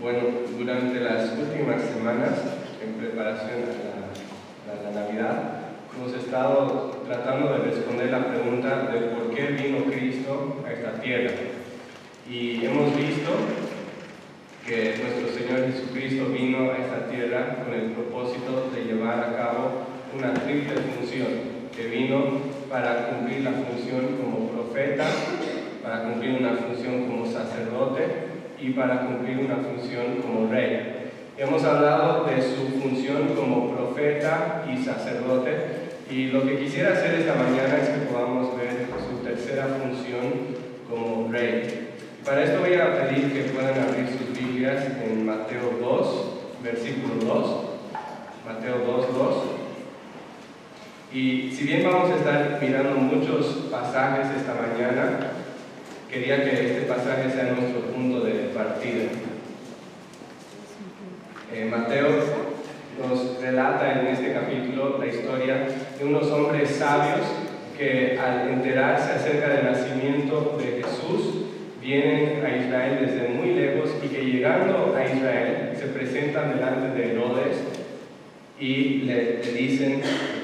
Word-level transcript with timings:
bueno, 0.00 0.20
durante 0.56 1.00
las 1.00 1.32
últimas 1.32 1.82
semanas, 1.82 2.32
en 2.82 2.94
preparación 2.94 3.64
a 3.64 4.92
la, 4.92 5.00
Navidad, 5.00 5.60
hemos 5.96 6.14
estado 6.14 7.02
tratando 7.06 7.52
de 7.52 7.70
responder 7.70 8.10
la 8.10 8.26
pregunta 8.26 8.88
de 8.92 9.00
por 9.08 9.34
qué 9.34 9.46
vino 9.46 9.84
Cristo 9.84 10.62
a 10.66 10.72
esta 10.72 11.00
tierra. 11.00 11.32
Y 12.28 12.64
hemos 12.64 12.96
visto 12.96 13.30
que 14.66 14.96
nuestro 15.00 15.28
Señor 15.28 15.72
Jesucristo 15.72 16.26
vino 16.26 16.70
a 16.70 16.78
esta 16.78 17.08
tierra 17.08 17.64
con 17.64 17.74
el 17.74 17.92
propósito 17.92 18.70
de 18.74 18.84
llevar 18.84 19.20
a 19.20 19.36
cabo 19.36 19.86
una 20.16 20.34
triple 20.34 20.74
función, 20.74 21.28
que 21.74 21.86
vino 21.88 22.40
para 22.70 23.08
cumplir 23.08 23.42
la 23.42 23.52
función 23.52 24.16
como 24.20 24.50
profeta, 24.50 25.06
para 25.82 26.02
cumplir 26.02 26.40
una 26.40 26.54
función 26.54 27.06
como 27.06 27.26
sacerdote 27.26 28.35
y 28.60 28.70
para 28.70 29.06
cumplir 29.06 29.38
una 29.38 29.56
función 29.56 30.22
como 30.22 30.50
rey. 30.50 31.10
Hemos 31.38 31.62
hablado 31.64 32.24
de 32.24 32.40
su 32.40 32.80
función 32.80 33.34
como 33.34 33.74
profeta 33.74 34.64
y 34.72 34.82
sacerdote 34.82 35.86
y 36.10 36.28
lo 36.28 36.44
que 36.44 36.58
quisiera 36.58 36.92
hacer 36.92 37.14
esta 37.14 37.34
mañana 37.34 37.78
es 37.82 37.88
que 37.88 38.06
podamos 38.06 38.56
ver 38.56 38.86
su 39.08 39.24
tercera 39.24 39.66
función 39.66 40.32
como 40.88 41.30
rey. 41.30 41.90
Para 42.24 42.44
esto 42.44 42.60
voy 42.60 42.74
a 42.74 43.08
pedir 43.08 43.32
que 43.32 43.50
puedan 43.50 43.78
abrir 43.78 44.08
sus 44.08 44.36
Biblias 44.36 44.84
en 45.04 45.26
Mateo 45.26 45.78
2, 45.80 46.26
versículo 46.62 47.14
2. 47.24 47.66
Mateo 48.46 48.78
2, 48.86 49.14
2. 49.14 49.34
Y 51.12 51.52
si 51.52 51.64
bien 51.64 51.84
vamos 51.84 52.10
a 52.10 52.16
estar 52.16 52.58
mirando 52.60 52.96
muchos 52.96 53.68
pasajes 53.70 54.26
esta 54.36 54.54
mañana, 54.54 55.35
quería 56.10 56.44
que 56.44 56.50
este 56.50 56.82
pasaje 56.82 57.30
sea 57.30 57.54
nuestro 57.54 57.80
punto 57.92 58.20
de 58.20 58.50
partida. 58.54 59.04
Eh, 61.52 61.64
Mateo 61.70 62.08
nos 62.98 63.40
relata 63.40 64.00
en 64.00 64.06
este 64.08 64.32
capítulo 64.32 64.98
la 64.98 65.06
historia 65.06 65.66
de 65.98 66.04
unos 66.04 66.26
hombres 66.30 66.70
sabios 66.70 67.26
que 67.76 68.18
al 68.18 68.48
enterarse 68.48 69.12
acerca 69.12 69.48
del 69.48 69.64
nacimiento 69.66 70.58
de 70.58 70.82
Jesús 70.82 71.46
vienen 71.80 72.44
a 72.44 72.56
Israel 72.56 72.98
desde 73.00 73.28
muy 73.28 73.54
lejos 73.54 73.90
y 74.02 74.08
que 74.08 74.24
llegando 74.24 74.96
a 74.96 75.04
Israel 75.04 75.72
se 75.78 75.86
presentan 75.86 76.54
delante 76.54 76.98
de 76.98 77.12
Herodes 77.12 77.58
y 78.58 79.02
le, 79.02 79.40
dicen, 79.52 80.00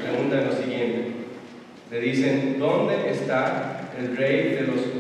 preguntan 0.07 0.47
lo 0.47 0.53
siguiente, 0.53 1.13
le 1.91 2.01
dicen, 2.01 2.57
¿dónde 2.59 3.11
está 3.11 3.91
el 3.99 4.17
rey 4.17 4.51
de 4.51 4.63
los 4.63 4.92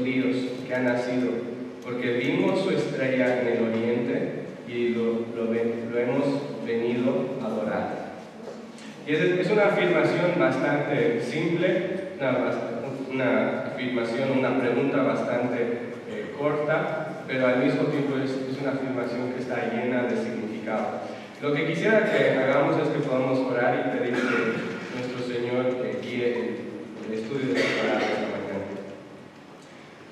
ha 0.75 0.81
nacido? 0.81 1.31
Porque 1.84 2.12
vimos 2.12 2.61
su 2.61 2.70
estrella 2.70 3.41
en 3.41 3.48
el 3.48 3.62
oriente 3.65 4.42
y 4.69 4.91
lo, 4.91 5.23
hemos 5.55 6.64
venido 6.64 7.39
a 7.42 7.47
adorar. 7.47 8.03
Y 9.06 9.14
es, 9.14 9.51
una 9.51 9.64
afirmación 9.64 10.39
bastante 10.39 11.20
simple, 11.20 12.12
una, 13.11 13.64
afirmación, 13.67 14.39
una 14.39 14.59
pregunta 14.61 15.03
bastante 15.03 15.56
eh, 16.09 16.33
corta, 16.39 17.25
pero 17.27 17.48
al 17.48 17.64
mismo 17.64 17.84
tiempo 17.84 18.17
es, 18.23 18.31
una 18.61 18.73
afirmación 18.73 19.33
que 19.33 19.41
está 19.41 19.73
llena 19.73 20.05
de 20.05 20.17
significado. 20.17 21.01
Lo 21.42 21.53
que 21.53 21.67
quisiera 21.67 22.05
que 22.05 22.39
hagamos 22.39 22.81
es 22.81 22.89
que 22.89 23.01
podamos 23.01 23.41
orar 23.41 23.75
y 23.75 23.98
pedir 23.98 24.14
que 24.14 24.97
nuestro 24.97 25.27
Señor 25.27 25.84
eh, 25.84 25.98
guíe 26.01 26.59
el, 27.09 27.12
estudio 27.12 27.53
de 27.53 27.61
su 27.61 27.67
palabra. 27.81 28.32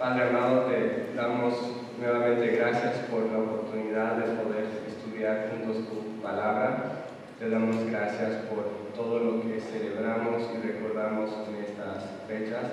Padre 0.01 0.31
amado, 0.31 0.63
te 0.63 1.15
damos 1.15 1.55
nuevamente 2.01 2.57
gracias 2.57 3.05
por 3.11 3.31
la 3.31 3.39
oportunidad 3.39 4.17
de 4.17 4.43
poder 4.43 4.65
estudiar 4.89 5.51
juntos 5.51 5.87
tu 5.89 6.23
palabra. 6.23 7.05
Te 7.39 7.51
damos 7.51 7.77
gracias 7.85 8.47
por 8.47 8.65
todo 8.97 9.19
lo 9.19 9.43
que 9.43 9.61
celebramos 9.61 10.51
y 10.55 10.67
recordamos 10.67 11.31
en 11.49 11.65
estas 11.65 12.05
fechas. 12.27 12.65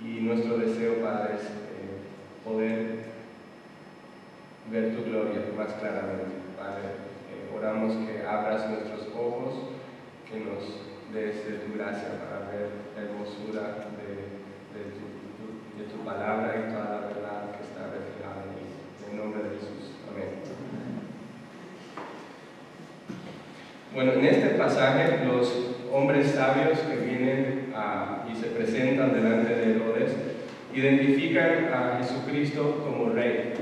Y 0.00 0.20
nuestro 0.22 0.58
deseo, 0.58 1.00
Padre, 1.00 1.36
es 1.36 1.44
eh, 1.44 2.02
poder 2.44 3.04
ver 4.68 4.96
tu 4.96 5.04
gloria 5.04 5.42
más 5.56 5.72
claramente, 5.74 6.42
Padre 6.58 7.12
oramos 7.62 7.94
que 8.06 8.26
abras 8.26 8.68
nuestros 8.68 9.06
ojos, 9.14 9.54
que 10.28 10.40
nos 10.40 10.90
des 11.12 11.46
de 11.46 11.58
tu 11.58 11.78
gracia 11.78 12.18
para 12.18 12.50
ver 12.50 12.70
la 12.96 13.02
hermosura 13.02 13.86
de, 14.00 14.32
de, 14.74 14.82
tu, 14.96 15.06
de, 15.78 15.84
tu, 15.84 16.04
palabra 16.04 16.54
y 16.56 16.72
toda 16.72 16.84
la 16.84 17.06
verdad 17.06 17.56
que 17.56 17.64
está 17.64 17.88
reflejada 17.88 18.44
en 18.44 18.58
ella. 18.58 18.80
En 19.04 19.10
el 19.10 19.16
nombre 19.16 19.42
de 19.42 19.56
Jesús. 19.56 19.92
Amén. 20.10 20.28
Bueno, 23.94 24.12
en 24.12 24.24
este 24.24 24.48
pasaje 24.56 25.24
los 25.26 25.76
hombres 25.92 26.30
sabios 26.32 26.78
que 26.80 26.96
vienen 26.96 27.72
y 28.30 28.36
se 28.36 28.46
presentan 28.48 29.12
delante 29.12 29.54
de 29.54 29.76
Herodes 29.76 30.12
identifican 30.74 31.70
a 31.72 31.98
Jesucristo 31.98 32.82
como 32.84 33.12
rey. 33.12 33.52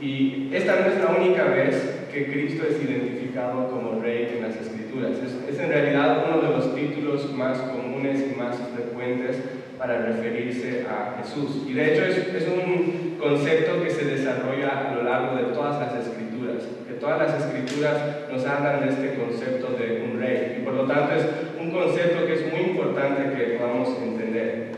Y 0.00 0.50
esta 0.54 0.80
no 0.80 0.86
es 0.86 0.98
la 0.98 1.10
única 1.10 1.44
vez 1.44 2.06
que 2.12 2.32
Cristo 2.32 2.64
es 2.68 2.82
identificado 2.82 3.68
como 3.68 4.00
Rey 4.00 4.34
en 4.36 4.42
las 4.42 4.56
Escrituras. 4.56 5.18
Es, 5.18 5.54
es, 5.54 5.60
en 5.60 5.68
realidad 5.68 6.24
uno 6.26 6.40
de 6.40 6.56
los 6.56 6.74
títulos 6.74 7.32
más 7.34 7.58
comunes 7.58 8.24
y 8.32 8.38
más 8.38 8.56
frecuentes 8.74 9.42
para 9.78 10.02
referirse 10.02 10.86
a 10.88 11.16
Jesús. 11.18 11.64
Y 11.68 11.72
de 11.72 11.92
hecho 11.92 12.04
es, 12.04 12.18
es 12.34 12.48
un 12.48 13.16
concepto 13.18 13.82
que 13.82 13.90
se 13.90 14.04
desarrolla 14.04 14.90
a 14.90 14.94
lo 14.94 15.02
largo 15.04 15.36
de 15.36 15.54
todas 15.54 15.80
las 15.80 16.06
Escrituras, 16.06 16.64
que 16.86 16.94
todas 16.94 17.18
las 17.18 17.44
Escrituras 17.44 17.96
nos 18.30 18.44
hablan 18.44 18.80
de 18.80 18.88
este 18.92 19.14
concepto 19.14 19.68
de 19.78 20.10
un 20.10 20.20
rey. 20.20 20.58
Y 20.60 20.64
por 20.64 20.74
lo 20.74 20.84
tanto 20.84 21.14
es 21.14 21.26
un 21.60 21.70
concepto 21.70 22.26
que 22.26 22.34
es 22.34 22.52
muy 22.52 22.70
importante 22.70 23.36
que 23.36 23.58
podamos 23.58 23.88
entender. 24.02 24.72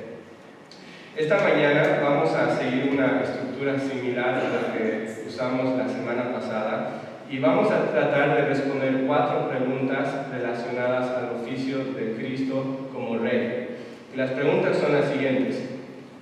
Esta 1.17 1.39
mañana 1.39 2.01
vamos 2.03 2.33
a 2.35 2.57
seguir 2.57 2.93
una 2.93 3.23
estructura 3.23 3.79
similar 3.79 4.35
a 4.35 4.49
la 4.49 4.73
que 4.73 5.25
usamos 5.27 5.77
la 5.77 5.89
semana 5.89 6.33
pasada 6.33 7.01
y 7.31 7.39
vamos 7.39 7.71
a 7.71 7.91
tratar 7.91 8.37
de 8.37 8.47
responder 8.47 9.05
cuatro 9.07 9.49
preguntas 9.49 10.29
relacionadas 10.33 11.11
al 11.11 11.43
oficio 11.43 11.79
de 11.95 12.15
Cristo 12.17 12.89
como 12.93 13.19
Rey. 13.19 13.70
Y 14.13 14.17
las 14.17 14.31
preguntas 14.31 14.77
son 14.79 14.93
las 14.93 15.09
siguientes. 15.11 15.63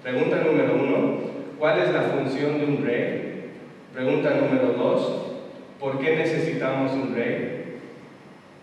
Pregunta 0.02 0.42
número 0.44 0.74
uno, 0.74 1.18
¿cuál 1.58 1.80
es 1.80 1.92
la 1.92 2.02
función 2.02 2.58
de 2.58 2.66
un 2.66 2.84
rey? 2.84 3.28
Pregunta 3.94 4.30
número 4.34 4.74
dos, 4.74 5.32
¿por 5.80 5.98
qué 5.98 6.16
necesitamos 6.16 6.92
un 6.92 7.14
rey? 7.14 7.78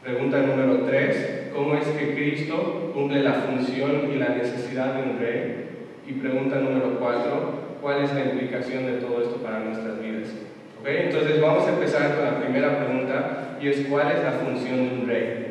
Pregunta 0.04 0.38
número 0.42 0.86
tres, 0.86 1.50
¿cómo 1.54 1.76
es 1.76 1.88
que 1.88 2.14
Cristo 2.14 2.92
cumple 2.94 3.24
la 3.24 3.34
función 3.34 4.12
y 4.14 4.18
la 4.18 4.30
necesidad 4.30 4.94
de 4.94 5.02
un 5.02 5.20
rey? 5.20 5.66
Y 6.08 6.14
pregunta 6.14 6.58
número 6.58 7.00
cuatro, 7.00 7.78
¿cuál 7.82 8.04
es 8.04 8.14
la 8.14 8.26
implicación 8.26 8.86
de 8.86 8.94
todo 8.94 9.24
esto 9.24 9.38
para 9.38 9.60
nuestras 9.60 10.00
vidas? 10.00 10.30
¿Okay? 10.80 11.08
Entonces 11.08 11.42
vamos 11.42 11.68
a 11.68 11.74
empezar 11.74 12.16
con 12.16 12.26
la 12.26 12.40
primera 12.40 12.86
pregunta 12.86 13.58
y 13.60 13.70
es 13.70 13.88
¿cuál 13.88 14.12
es 14.12 14.24
la 14.24 14.32
función 14.34 14.78
de 14.78 14.96
un 14.96 15.08
rey? 15.08 15.46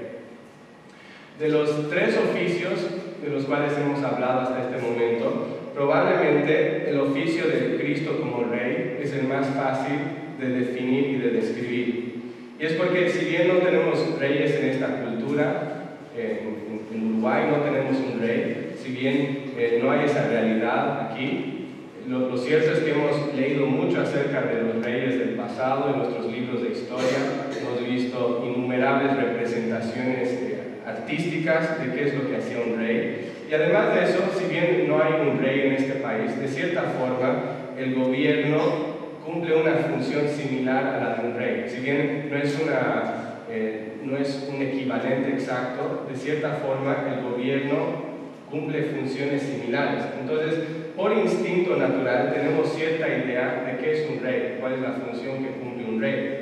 De 1.41 1.49
los 1.49 1.91
tres 1.91 2.17
oficios 2.17 2.94
de 3.25 3.31
los 3.31 3.45
cuales 3.45 3.73
hemos 3.79 4.03
hablado 4.03 4.41
hasta 4.41 4.65
este 4.65 4.87
momento, 4.87 5.47
probablemente 5.75 6.91
el 6.91 7.01
oficio 7.01 7.47
de 7.47 7.77
Cristo 7.81 8.19
como 8.21 8.45
rey 8.45 8.99
es 9.03 9.15
el 9.15 9.27
más 9.27 9.47
fácil 9.49 9.97
de 10.39 10.49
definir 10.49 11.11
y 11.11 11.19
de 11.19 11.31
describir. 11.31 12.15
Y 12.61 12.65
es 12.65 12.75
porque 12.75 13.09
si 13.09 13.25
bien 13.27 13.49
no 13.49 13.55
tenemos 13.55 14.19
reyes 14.19 14.55
en 14.57 14.69
esta 14.69 15.01
cultura, 15.01 15.97
en, 16.17 16.65
Uruguay 16.95 17.47
no 17.51 17.57
tenemos 17.65 17.97
un 17.97 18.21
rey, 18.21 18.75
si 18.81 18.93
bien 18.93 19.53
eh, 19.57 19.81
no 19.83 19.91
hay 19.91 20.05
esa 20.05 20.29
realidad 20.29 21.11
aquí, 21.11 21.67
lo, 22.07 22.29
lo, 22.29 22.37
cierto 22.37 22.73
es 22.73 22.81
que 22.81 22.93
hemos 22.93 23.35
leído 23.35 23.67
mucho 23.67 24.01
acerca 24.01 24.43
de 24.43 24.63
los 24.63 24.85
reyes 24.85 25.19
del 25.19 25.31
pasado 25.31 25.91
en 25.91 25.99
nuestros 25.99 26.31
libros 26.31 26.63
de 26.63 26.71
historia, 26.71 27.49
hemos 27.59 27.89
visto 27.89 28.45
innumerables 28.47 29.17
representaciones 29.17 30.54
artísticas 30.87 31.81
de 31.81 31.93
qué 31.93 32.09
es 32.09 32.15
lo 32.15 32.29
que 32.29 32.37
hacía 32.37 32.59
un 32.59 32.79
rey. 32.79 33.33
Y 33.49 33.55
además 33.55 33.95
de 33.95 34.05
eso, 34.05 34.31
si 34.39 34.53
bien 34.53 34.87
no 34.89 35.03
hay 35.03 35.29
un 35.29 35.39
rey 35.39 35.63
en 35.67 35.73
este 35.73 35.95
país, 36.01 36.39
de 36.39 36.49
cierta 36.49 36.83
forma 36.83 37.43
el 37.79 37.95
gobierno 37.95 38.95
cumple 39.25 39.57
una 39.57 39.73
función 39.73 40.29
similar 40.29 40.87
a 40.87 41.01
la 41.01 41.15
de 41.17 41.29
un 41.29 41.37
rey. 41.37 41.65
Si 41.69 41.81
bien 41.81 42.29
no 42.31 42.37
es, 42.37 42.59
una, 42.61 43.41
eh, 43.51 43.95
no 44.03 44.17
es 44.17 44.49
un 44.53 44.63
equivalente 44.63 45.31
exacto, 45.31 46.07
de 46.09 46.17
cierta 46.17 46.51
forma 46.55 47.05
el 47.09 47.25
gobierno 47.25 48.15
cumple 48.51 48.83
funciones 48.85 49.43
similares. 49.43 50.05
Entonces, 50.21 50.61
por 50.97 51.13
instinto 51.13 51.77
natural 51.77 52.33
tenemos 52.33 52.73
cierta 52.73 53.09
idea 53.09 53.65
de 53.67 53.83
qué 53.83 53.93
es 53.93 54.11
un 54.11 54.23
rey, 54.23 54.59
cuál 54.61 54.75
es 54.75 54.81
la 54.81 54.93
función 54.93 55.43
que 55.43 55.51
cumple 55.51 55.85
un 55.87 56.01
rey. 56.01 56.41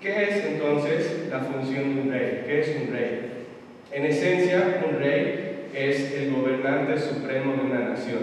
¿Qué 0.00 0.24
es 0.24 0.44
entonces 0.44 1.28
la 1.30 1.40
función 1.40 1.94
de 1.94 2.00
un 2.02 2.10
rey? 2.10 2.42
¿Qué 2.46 2.60
es 2.60 2.76
un 2.80 2.92
rey? 2.92 3.25
En 3.96 4.04
esencia, 4.04 4.82
un 4.86 4.98
rey 4.98 5.68
es 5.72 6.12
el 6.12 6.30
gobernante 6.30 6.98
supremo 6.98 7.54
de 7.54 7.60
una 7.62 7.88
nación. 7.88 8.18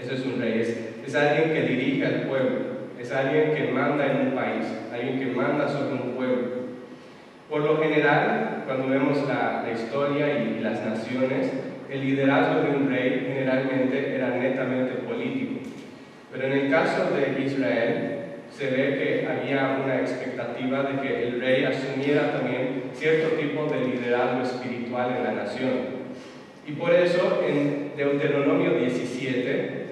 Eso 0.00 0.14
es 0.14 0.24
un 0.24 0.40
rey, 0.40 0.60
es, 1.04 1.14
alguien 1.16 1.52
que 1.52 1.62
dirige 1.62 2.06
al 2.06 2.20
pueblo. 2.28 2.60
es 2.96 3.10
alguien 3.10 3.56
que 3.56 3.72
manda 3.72 4.06
en 4.06 4.28
un 4.28 4.36
país, 4.36 4.66
alguien 4.92 5.18
que 5.18 5.34
manda 5.34 5.66
sobre 5.66 5.94
un 5.94 6.14
pueblo. 6.14 6.46
Por 7.50 7.62
lo 7.62 7.82
general, 7.82 8.62
cuando 8.66 8.86
vemos 8.86 9.26
la, 9.26 9.68
historia 9.74 10.38
y, 10.38 10.60
las 10.60 10.80
naciones, 10.80 11.50
el 11.90 12.02
liderazgo 12.02 12.62
de 12.62 12.76
un 12.76 12.88
rey 12.88 13.24
generalmente 13.26 14.14
era 14.14 14.30
netamente 14.30 14.94
político. 15.08 15.58
Pero 16.32 16.46
en 16.46 16.52
el 16.52 16.70
caso 16.70 17.10
de 17.10 17.42
Israel, 17.42 18.15
se 18.56 18.70
ve 18.70 18.98
que 18.98 19.26
había 19.28 19.80
una 19.84 20.00
expectativa 20.00 20.82
de 20.84 21.00
que 21.00 21.28
el 21.28 21.40
rey 21.40 21.64
asumiera 21.64 22.32
también 22.32 22.84
cierto 22.94 23.36
tipo 23.36 23.66
de 23.66 23.86
liderazgo 23.86 24.42
espiritual 24.42 25.14
en 25.16 25.24
la 25.24 25.32
nación. 25.32 25.70
Y 26.66 26.72
por 26.72 26.92
eso 26.94 27.42
en 27.46 27.92
Deuteronomio 27.96 28.78
17 28.78 29.86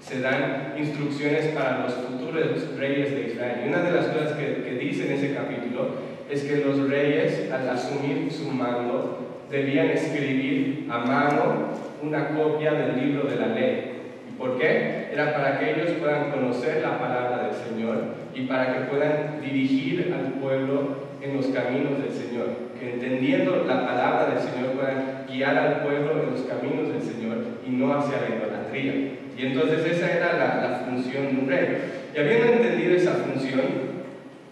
se 0.00 0.20
dan 0.20 0.74
instrucciones 0.76 1.46
para 1.48 1.84
los 1.84 1.94
futuros 1.94 2.76
reyes 2.76 3.12
de 3.12 3.28
Israel. 3.28 3.60
Y 3.64 3.68
una 3.68 3.82
de 3.82 3.92
las 3.92 4.06
cosas 4.06 4.32
que, 4.32 4.62
que 4.64 4.74
dice 4.74 5.06
en 5.06 5.12
ese 5.12 5.34
capítulo 5.34 5.90
es 6.28 6.42
que 6.42 6.56
los 6.56 6.88
reyes, 6.90 7.50
al 7.52 7.68
asumir 7.68 8.30
su 8.32 8.50
mando, 8.50 9.44
debían 9.50 9.90
escribir 9.90 10.88
a 10.90 10.98
mano 10.98 11.68
una 12.02 12.28
copia 12.30 12.72
del 12.72 13.00
libro 13.00 13.28
de 13.28 13.36
la 13.36 13.46
ley. 13.46 13.97
¿Y 14.38 14.40
por 14.40 14.58
qué? 14.58 15.08
Era 15.12 15.34
para 15.34 15.58
que 15.58 15.72
ellos 15.72 15.90
puedan 16.00 16.30
conocer 16.30 16.82
la 16.82 16.98
palabra 16.98 17.48
del 17.48 17.54
Señor 17.54 18.14
y 18.34 18.42
para 18.42 18.72
que 18.72 18.80
puedan 18.84 19.40
dirigir 19.40 20.14
al 20.14 20.34
pueblo 20.34 21.08
en 21.20 21.36
los 21.36 21.46
caminos 21.46 21.98
del 22.00 22.12
Señor. 22.12 22.46
Que 22.78 22.94
entendiendo 22.94 23.64
la 23.66 23.84
palabra 23.84 24.26
del 24.26 24.38
Señor 24.38 24.72
puedan 24.72 25.26
guiar 25.28 25.58
al 25.58 25.80
pueblo 25.82 26.22
en 26.22 26.30
los 26.30 26.42
caminos 26.42 26.88
del 26.92 27.02
Señor 27.02 27.38
y 27.66 27.70
no 27.70 27.92
hacia 27.92 28.20
la 28.20 28.36
idolatría. 28.36 28.94
Y 29.36 29.46
entonces 29.46 29.84
esa 29.84 30.12
era 30.12 30.32
la, 30.34 30.68
la 30.68 30.78
función 30.86 31.26
de 31.26 31.42
un 31.42 31.48
rey. 31.48 31.78
Y 32.14 32.18
habiendo 32.18 32.46
entendido 32.46 32.94
esa 32.94 33.12
función, 33.12 33.88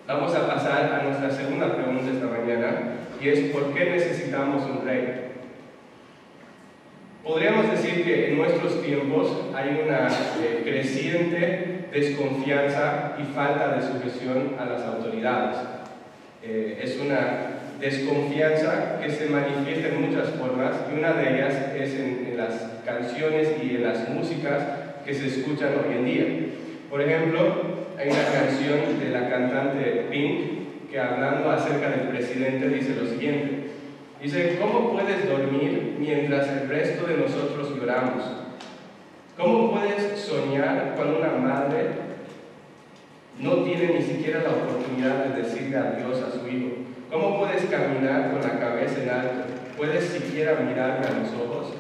Vamos 0.06 0.32
a 0.37 0.47
pasar 0.47 1.00
a 1.00 1.03
nuestra 1.03 1.31
segunda 1.31 1.75
pregunta 1.75 2.12
esta 2.12 2.27
mañana 2.27 2.93
y 3.21 3.29
es 3.29 3.41
¿por 3.50 3.75
qué 3.75 3.91
necesitamos 3.91 4.62
un 4.62 4.87
rey? 4.87 5.32
Podríamos 7.25 7.73
decir 7.73 7.86
que 8.06 8.29
en 8.29 8.38
nuestros 8.38 8.81
tiempos 8.82 9.29
hay 9.53 9.81
una 9.85 10.06
eh, 10.06 10.62
creciente 10.62 11.88
desconfianza 11.93 13.17
y 13.19 13.25
falta 13.35 13.75
de 13.75 13.82
sujeción 13.82 14.55
a 14.61 14.64
las 14.64 14.82
autoridades. 14.82 15.56
Eh, 16.41 16.79
es 16.81 17.00
una 17.00 17.56
desconfianza 17.81 19.00
que 19.03 19.11
se 19.11 19.26
manifiesta 19.26 19.88
en 19.88 20.08
muchas 20.08 20.31
formas 20.31 20.76
y 20.88 20.99
una 20.99 21.14
de 21.14 21.35
ellas 21.35 21.55
es 21.76 21.94
en, 21.94 22.29
en 22.31 22.37
las 22.37 22.70
canciones 22.87 23.49
y 23.61 23.75
en 23.75 23.82
las 23.82 24.08
músicas 24.08 24.62
que 25.05 25.12
se 25.12 25.26
escuchan 25.26 25.70
hoy 25.75 25.97
en 25.97 26.05
día. 26.05 26.26
Por 26.88 27.03
ejemplo, 27.03 27.41
hay 27.99 28.08
una 28.08 28.25
canción 28.32 29.00
de 29.00 29.11
la 29.11 29.29
cantante 29.29 30.06
Pink 30.11 30.91
que 30.93 31.00
hablando 31.00 31.50
acerca 31.50 31.91
del 31.91 32.08
presidente 32.08 32.69
dice 32.69 32.94
lo 32.94 33.08
siguiente. 33.08 33.66
Dice, 34.23 34.59
¿cómo 34.59 34.93
puedes 34.93 35.29
dormir 35.29 35.97
mientras 35.99 36.49
el 36.49 36.69
resto 36.69 37.07
de 37.07 37.19
nosotros 37.19 37.77
lloramos? 37.77 38.25
¿Cómo 39.37 39.73
puedes 39.73 40.19
soñar 40.21 40.95
cuando 40.97 41.19
una 41.19 41.33
madre 41.33 41.91
no 43.39 43.57
tiene 43.57 43.99
ni 43.99 44.03
siquiera 44.03 44.43
la 44.43 44.51
oportunidad 44.51 45.27
de 45.27 45.43
decirle 45.43 45.77
adiós 45.77 46.23
a 46.23 46.31
su 46.31 46.49
hijo? 46.49 46.71
¿Cómo 47.11 47.39
puedes 47.39 47.65
caminar 47.67 48.33
con 48.33 48.41
la 48.41 48.59
cabeza 48.59 49.03
en 49.03 49.11
alto? 49.11 49.45
¿Puedes 49.77 50.05
siquiera 50.05 50.61
mirarme 50.61 51.07
a 51.07 51.21
los 51.21 51.29
ojos? 51.35 51.75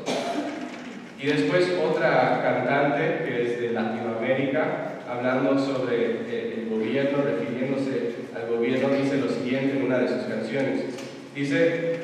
Y 1.18 1.26
después 1.26 1.72
otra 1.82 2.42
cantante 2.42 3.24
que 3.24 3.42
es 3.42 3.60
de 3.60 3.70
Latinoamérica, 3.70 5.00
hablando 5.08 5.58
sobre 5.58 6.26
el 6.28 6.68
gobierno, 6.68 7.22
refiriéndose 7.22 8.14
al 8.36 8.54
gobierno, 8.54 8.90
dice 8.90 9.16
lo 9.16 9.30
siguiente 9.30 9.78
en 9.78 9.86
una 9.86 9.98
de 9.98 10.08
sus 10.08 10.24
canciones. 10.24 10.84
Dice, 11.34 11.95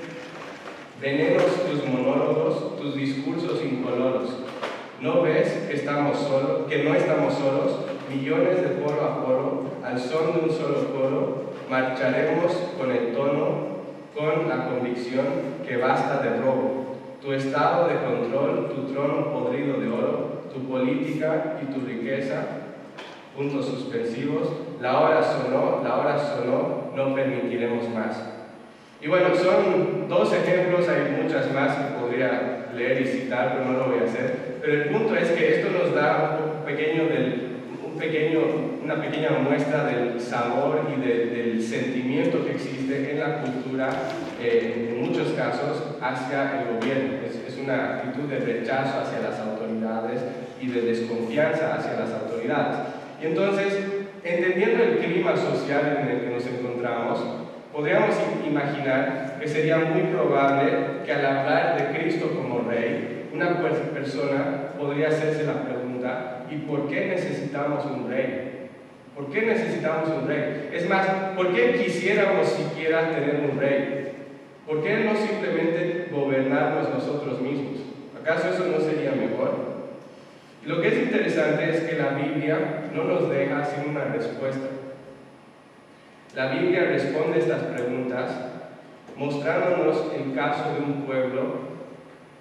venenos 1.03 1.45
tus 1.69 1.85
monólogos, 1.85 2.77
tus 2.77 2.95
discursos 2.95 3.61
incoloros. 3.65 4.39
¿No 5.01 5.23
ves 5.23 5.67
que, 5.69 5.75
estamos 5.75 6.17
solos, 6.17 6.69
que 6.69 6.85
no 6.85 6.95
estamos 6.95 7.35
solos? 7.35 7.81
Millones 8.09 8.63
de 8.63 8.69
foro 8.81 9.05
a 9.05 9.25
foro, 9.25 9.65
al 9.85 9.99
son 9.99 10.33
de 10.33 10.41
un 10.45 10.51
solo 10.51 10.95
coro, 10.95 11.53
marcharemos 11.69 12.53
con 12.79 12.93
el 12.93 13.13
tono, 13.13 13.73
con 14.15 14.49
la 14.49 14.69
convicción 14.69 15.27
que 15.67 15.77
basta 15.77 16.23
de 16.23 16.39
robo. 16.39 16.97
Tu 17.21 17.33
estado 17.33 17.89
de 17.89 17.97
control, 17.97 18.69
tu 18.75 18.93
trono 18.93 19.33
podrido 19.33 19.81
de 19.81 19.89
oro, 19.89 20.43
tu 20.53 20.61
política 20.69 21.59
y 21.63 21.73
tu 21.73 21.85
riqueza 21.85 22.63
puntos 23.37 23.67
suspensivos, 23.67 24.49
la 24.81 25.01
hora 25.01 25.23
sonó, 25.23 25.81
la 25.83 25.97
hora 25.97 26.19
sonó, 26.19 26.93
no 26.95 27.15
permitiremos 27.15 27.89
más. 27.89 28.32
Y 29.03 29.09
bueno, 29.09 29.35
son 29.35 30.09
dos 30.09 30.33
ejemplos, 30.33 30.89
hay 30.89 31.21
muchas 31.23 31.53
más 31.53 31.77
que 31.77 31.99
podría 31.99 32.69
leer 32.73 33.03
y 33.03 33.05
citar, 33.05 33.57
pero 33.57 33.73
no 33.73 33.79
lo 33.79 33.87
voy 33.93 33.99
a 33.99 34.09
hacer. 34.09 34.59
Pero 34.61 34.73
el 34.75 34.89
punto 34.91 35.17
es 35.17 35.29
que 35.31 35.57
esto 35.57 35.71
nos 35.73 35.93
da 35.93 36.39
un 36.39 36.65
pequeño, 36.65 37.09
del, 37.09 37.57
un 37.85 37.99
pequeño 37.99 38.41
una 38.83 39.01
pequeña 39.01 39.31
muestra 39.31 39.85
del 39.85 40.21
sabor 40.21 40.89
y 40.97 41.01
del 41.01 41.63
sentimiento 41.63 42.45
que 42.45 42.53
existe 42.53 43.13
en 43.13 43.21
la 43.21 43.41
cultura, 43.43 43.91
eh, 44.41 44.91
en 44.91 45.07
muchos 45.07 45.33
casos, 45.33 45.97
hacia 46.01 46.61
el 46.61 46.77
gobierno. 46.77 47.19
Es, 47.25 47.37
es 47.47 47.59
una 47.59 47.97
actitud 47.97 48.29
de 48.29 48.41
rechazo 48.41 49.01
hacia 49.01 49.21
las 49.21 49.39
autoridades 49.39 50.21
y 50.61 50.69
de 50.69 50.81
desconfianza 50.83 51.75
hacia 51.75 51.95
las 51.95 52.13
autoridades. 52.13 52.79
Y 53.23 53.27
entonces, 53.27 53.79
entendiendo 54.25 54.83
el 54.83 54.99
clima 54.99 55.37
social 55.37 55.99
en 56.01 56.09
el 56.09 56.21
que 56.23 56.31
nos 56.31 56.47
encontramos, 56.47 57.42
podríamos 57.73 58.15
imaginar 58.47 59.39
que 59.41 59.49
sería 59.49 59.79
muy 59.79 60.03
probable 60.03 61.03
que 61.05 61.13
al 61.13 61.25
hablar 61.25 61.77
de 61.79 61.99
Cristo 61.99 62.31
como 62.35 62.69
Rey, 62.69 63.29
una 63.33 63.61
persona 63.95 64.73
podría 64.79 65.09
hacerse 65.09 65.45
la 65.45 65.65
pregunta, 65.65 66.45
¿y 66.51 66.57
por 66.57 66.89
qué 66.89 67.07
necesitamos 67.07 67.85
un 67.87 68.09
Rey? 68.09 68.69
¿Por 69.17 69.31
qué 69.31 69.43
necesitamos 69.43 70.09
un 70.11 70.29
Rey? 70.29 70.71
Es 70.73 70.89
más, 70.89 71.07
¿por 71.35 71.55
qué 71.55 71.75
quisiéramos 71.83 72.49
siquiera 72.49 73.11
tener 73.11 73.49
un 73.51 73.59
Rey? 73.59 74.13
¿Por 74.67 74.83
qué 74.83 75.05
no 75.05 75.17
simplemente 75.17 76.09
gobernarnos 76.13 76.91
nosotros 76.91 77.41
mismos? 77.41 77.81
¿Acaso 78.21 78.51
eso 78.51 78.67
no 78.67 78.79
sería 78.79 79.13
mejor? 79.13 79.73
lo 80.65 80.81
que 80.81 80.89
es 80.89 80.95
interesante 80.95 81.71
es 81.71 81.81
que 81.81 81.97
la 81.97 82.11
Biblia 82.11 82.85
no 82.95 83.05
nos 83.05 83.29
deja 83.29 83.65
sin 83.65 83.91
una 83.91 84.05
respuesta. 84.05 84.69
La 86.35 86.47
Biblia 86.47 86.85
responde 86.85 87.41
estas 87.41 87.63
preguntas 87.65 88.31
mostrándonos 89.17 90.13
el 90.17 90.35
caso 90.35 90.73
de 90.73 90.81
un 90.81 91.03
pueblo 91.03 91.43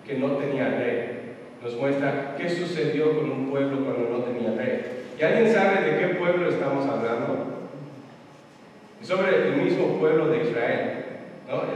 que 0.08 0.18
no 0.18 0.38
tenía 0.38 0.70
rey. 0.70 1.36
Nos 1.62 1.76
muestra 1.76 2.36
qué 2.38 2.50
sucedió 2.50 3.18
con 3.18 3.30
un 3.30 3.50
pueblo 3.50 3.84
cuando 3.84 4.10
no 4.10 4.24
tenía 4.24 4.56
rey. 4.56 5.04
¿Y 5.20 5.24
alguien 5.24 5.52
sabe 5.52 5.82
de 5.82 6.00
qué 6.00 6.16
pueblo 6.16 6.48
estamos 6.48 6.88
hablando? 6.88 7.68
Sobre 9.02 9.48
el 9.48 9.58
mismo 9.58 10.00
pueblo 10.00 10.30
de 10.30 10.44
Israel. 10.44 10.92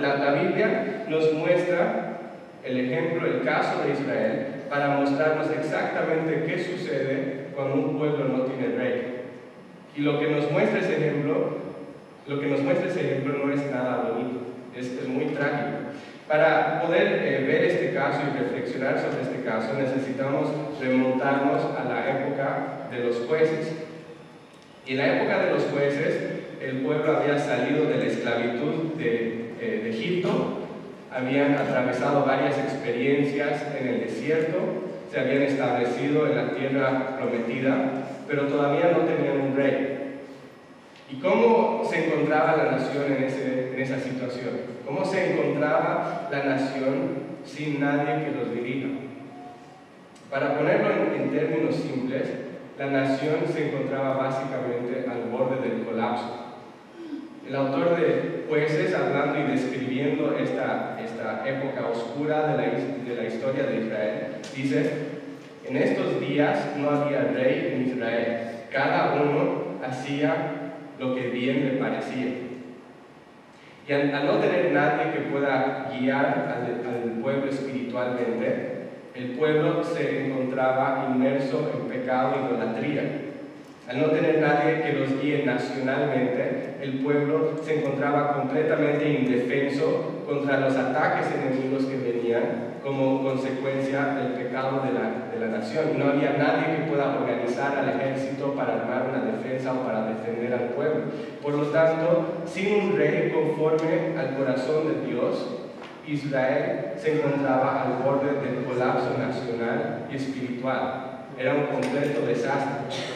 La, 0.01 0.15
la 0.15 0.41
Biblia 0.41 1.05
nos 1.09 1.33
muestra 1.33 2.19
el 2.63 2.79
ejemplo, 2.79 3.27
el 3.27 3.43
caso 3.43 3.83
de 3.83 3.91
Israel, 3.91 4.47
para 4.69 4.97
mostrarnos 4.99 5.51
exactamente 5.51 6.45
qué 6.47 6.63
sucede 6.63 7.47
cuando 7.53 7.75
un 7.75 7.97
pueblo 7.97 8.25
no 8.29 8.43
tiene 8.43 8.75
rey. 8.77 9.21
Y 9.97 10.01
lo 10.01 10.17
que 10.17 10.29
nos 10.29 10.49
muestra 10.49 10.79
ese 10.79 10.97
ejemplo, 10.97 11.64
lo 12.27 12.39
que 12.39 12.47
nos 12.47 12.61
muestra 12.61 12.89
ese 12.89 13.01
ejemplo 13.01 13.45
no 13.45 13.53
es 13.53 13.59
nada 13.71 14.09
bonito, 14.11 14.39
es, 14.75 15.07
muy 15.07 15.25
trágico. 15.25 15.77
Para 16.27 16.81
poder 16.81 17.21
eh, 17.23 17.45
ver 17.45 17.65
este 17.65 17.93
caso 17.93 18.21
y 18.27 18.39
reflexionar 18.39 18.99
sobre 18.99 19.21
este 19.21 19.43
caso 19.43 19.73
necesitamos 19.77 20.47
remontarnos 20.79 21.61
a 21.77 21.83
la 21.83 22.09
época 22.09 22.87
de 22.91 23.03
los 23.05 23.17
jueces. 23.27 23.73
Y 24.87 24.91
en 24.91 24.97
la 24.97 25.17
época 25.17 25.45
de 25.45 25.51
los 25.51 25.63
jueces, 25.65 26.19
el 26.61 26.77
pueblo 26.77 27.17
había 27.17 27.37
salido 27.37 27.85
de 27.85 27.97
la 27.97 28.05
esclavitud 28.05 28.99
eh, 28.99 29.81
de 29.83 29.89
Egipto 29.89 30.65
habían 31.15 31.53
atravesado 31.53 32.25
varias 32.25 32.57
experiencias 32.57 33.63
en 33.79 33.87
el 33.87 33.99
desierto, 34.01 34.57
se 35.09 35.19
habían 35.19 35.43
establecido 35.43 36.27
en 36.27 36.35
la 36.35 36.49
tierra 36.53 37.17
prometida, 37.17 37.75
pero 38.27 38.47
todavía 38.47 38.91
no 38.91 39.05
tenían 39.05 39.39
un 39.39 39.55
rey. 39.55 39.94
¿Y 41.09 41.17
cómo 41.17 41.83
se 41.87 42.07
encontraba 42.07 42.57
la 42.57 42.71
nación 42.71 43.03
en, 43.11 43.79
esa 43.79 43.99
situación? 43.99 44.61
¿Cómo 44.85 45.05
se 45.05 45.33
encontraba 45.33 46.27
la 46.31 46.43
nación 46.43 47.25
sin 47.45 47.79
nadie 47.79 48.25
que 48.25 48.31
los 48.31 48.51
dirija? 48.51 48.87
Para 50.31 50.57
ponerlo 50.57 51.13
en 51.15 51.29
términos 51.29 51.75
simples, 51.75 52.27
la 52.79 52.87
nación 52.87 53.35
se 53.53 53.67
encontraba 53.67 54.17
básicamente 54.17 55.05
al 55.07 55.29
borde 55.29 55.61
del 55.61 55.85
colapso. 55.85 56.45
El 57.47 57.55
autor 57.55 57.95
de 57.97 58.45
Jueces, 58.49 58.95
hablando 58.95 59.39
y 59.39 59.43
describiendo 59.43 60.35
esta, 60.35 60.99
esta 60.99 61.47
época 61.47 61.87
oscura 61.87 62.47
de 62.47 62.57
la, 62.57 62.63
de 62.63 63.15
la 63.15 63.27
historia 63.27 63.67
de 63.67 63.85
Israel, 63.85 64.27
dice, 64.55 64.91
en 65.63 65.77
estos 65.77 66.19
días 66.19 66.75
no 66.77 66.89
había 66.89 67.31
rey 67.35 67.73
en 67.75 67.87
Israel. 67.91 68.37
Cada 68.71 69.21
uno 69.21 69.79
hacía 69.87 70.64
lo 70.99 71.15
que 71.15 71.29
bien 71.29 71.65
le 71.65 71.79
parecía. 71.79 72.27
Y 73.87 73.93
al, 73.93 74.25
no 74.25 74.39
tener 74.39 74.71
nadie 74.71 75.13
que 75.13 75.29
pueda 75.31 75.91
guiar 75.91 76.55
al, 76.55 77.21
pueblo 77.21 77.49
espiritualmente, 77.49 78.89
el 79.15 79.31
pueblo 79.31 79.83
se 79.83 80.27
encontraba 80.27 81.07
inmerso 81.09 81.71
en 81.73 81.89
pecado 81.89 82.35
y 82.35 82.45
idolatría. 82.45 83.24
Al 83.87 84.01
no 84.01 84.07
tener 84.07 84.39
nadie 84.41 84.81
que 84.81 84.93
los 84.93 85.21
guíe 85.21 85.45
nacionalmente, 85.45 86.75
el 86.81 87.03
pueblo 87.03 87.51
se 87.63 87.79
encontraba 87.79 88.33
completamente 88.33 89.07
indefenso 89.07 90.23
contra 90.25 90.59
los 90.59 90.75
ataques 90.75 91.27
enemigos 91.35 91.85
que 91.85 91.97
venían 91.97 92.75
como 92.83 93.23
consecuencia 93.23 94.15
del 94.15 94.33
pecado 94.33 94.81
de 94.81 94.93
la, 94.93 95.29
de 95.31 95.39
la, 95.39 95.57
nación. 95.57 95.99
No 95.99 96.09
había 96.09 96.35
nadie 96.35 96.77
que 96.77 96.91
pueda 96.91 97.15
organizar 97.15 97.77
al 97.77 97.89
ejército 97.89 98.53
para 98.55 98.73
armar 98.73 99.07
una 99.09 99.31
defensa 99.31 99.73
o 99.73 99.85
para 99.85 100.07
defender 100.07 100.53
al 100.53 100.69
pueblo. 100.69 101.03
Por 101.43 101.53
lo 101.53 101.65
tanto, 101.67 102.43
sin 102.45 102.73
un 102.73 102.97
rey 102.97 103.31
conforme 103.31 104.17
al 104.17 104.35
corazón 104.35 104.87
de 104.87 105.11
Dios, 105.11 105.61
Israel 106.07 106.93
se 106.97 107.17
encontraba 107.17 107.83
al 107.83 108.03
borde 108.03 108.33
del 108.41 108.65
colapso 108.65 109.15
nacional 109.17 110.07
y 110.11 110.15
espiritual. 110.15 111.25
Era 111.37 111.53
un 111.53 111.65
completo 111.67 112.25
desastre. 112.25 113.14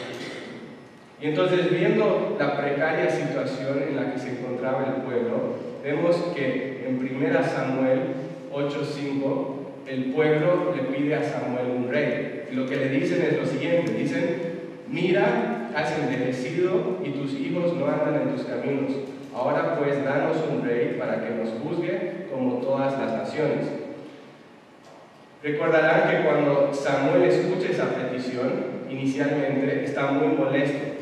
Y 1.20 1.26
entonces, 1.26 1.70
viendo 1.70 2.36
la 2.38 2.56
precaria 2.56 3.10
situación 3.10 3.82
en 3.86 3.96
la 3.96 4.12
que 4.12 4.18
se 4.18 4.30
encontraba 4.30 4.86
el 4.86 5.02
pueblo, 5.02 5.54
vemos 5.84 6.16
que 6.34 6.86
en 6.88 6.98
1 6.98 7.44
Samuel 7.44 8.00
8:5 8.50 9.60
el 9.86 10.04
pueblo 10.12 10.74
le 10.74 10.82
pide 10.84 11.16
a 11.16 11.22
Samuel 11.22 11.66
un 11.76 11.88
rey. 11.90 12.44
Y 12.50 12.54
lo 12.54 12.66
que 12.66 12.76
le 12.76 12.88
dicen 12.88 13.22
es 13.22 13.38
lo 13.38 13.44
siguiente, 13.44 13.92
dicen, 13.92 14.36
mira, 14.88 15.68
has 15.74 15.92
envejecido 15.98 16.98
y 17.04 17.10
tus 17.10 17.34
hijos 17.34 17.74
no 17.74 17.86
andan 17.86 18.22
en 18.22 18.34
tus 18.34 18.46
caminos. 18.46 18.92
Ahora 19.34 19.76
pues 19.78 20.02
danos 20.02 20.38
un 20.50 20.64
rey 20.64 20.96
para 20.98 21.22
que 21.22 21.34
nos 21.34 21.50
juzgue 21.62 22.26
como 22.32 22.54
todas 22.56 22.98
las 22.98 23.12
naciones. 23.12 23.66
Recordarán 25.42 26.10
que 26.10 26.24
cuando 26.24 26.72
Samuel 26.72 27.24
escucha 27.24 27.70
esa 27.70 27.94
petición, 27.94 28.52
inicialmente 28.90 29.84
está 29.84 30.12
muy 30.12 30.28
molesto 30.28 30.99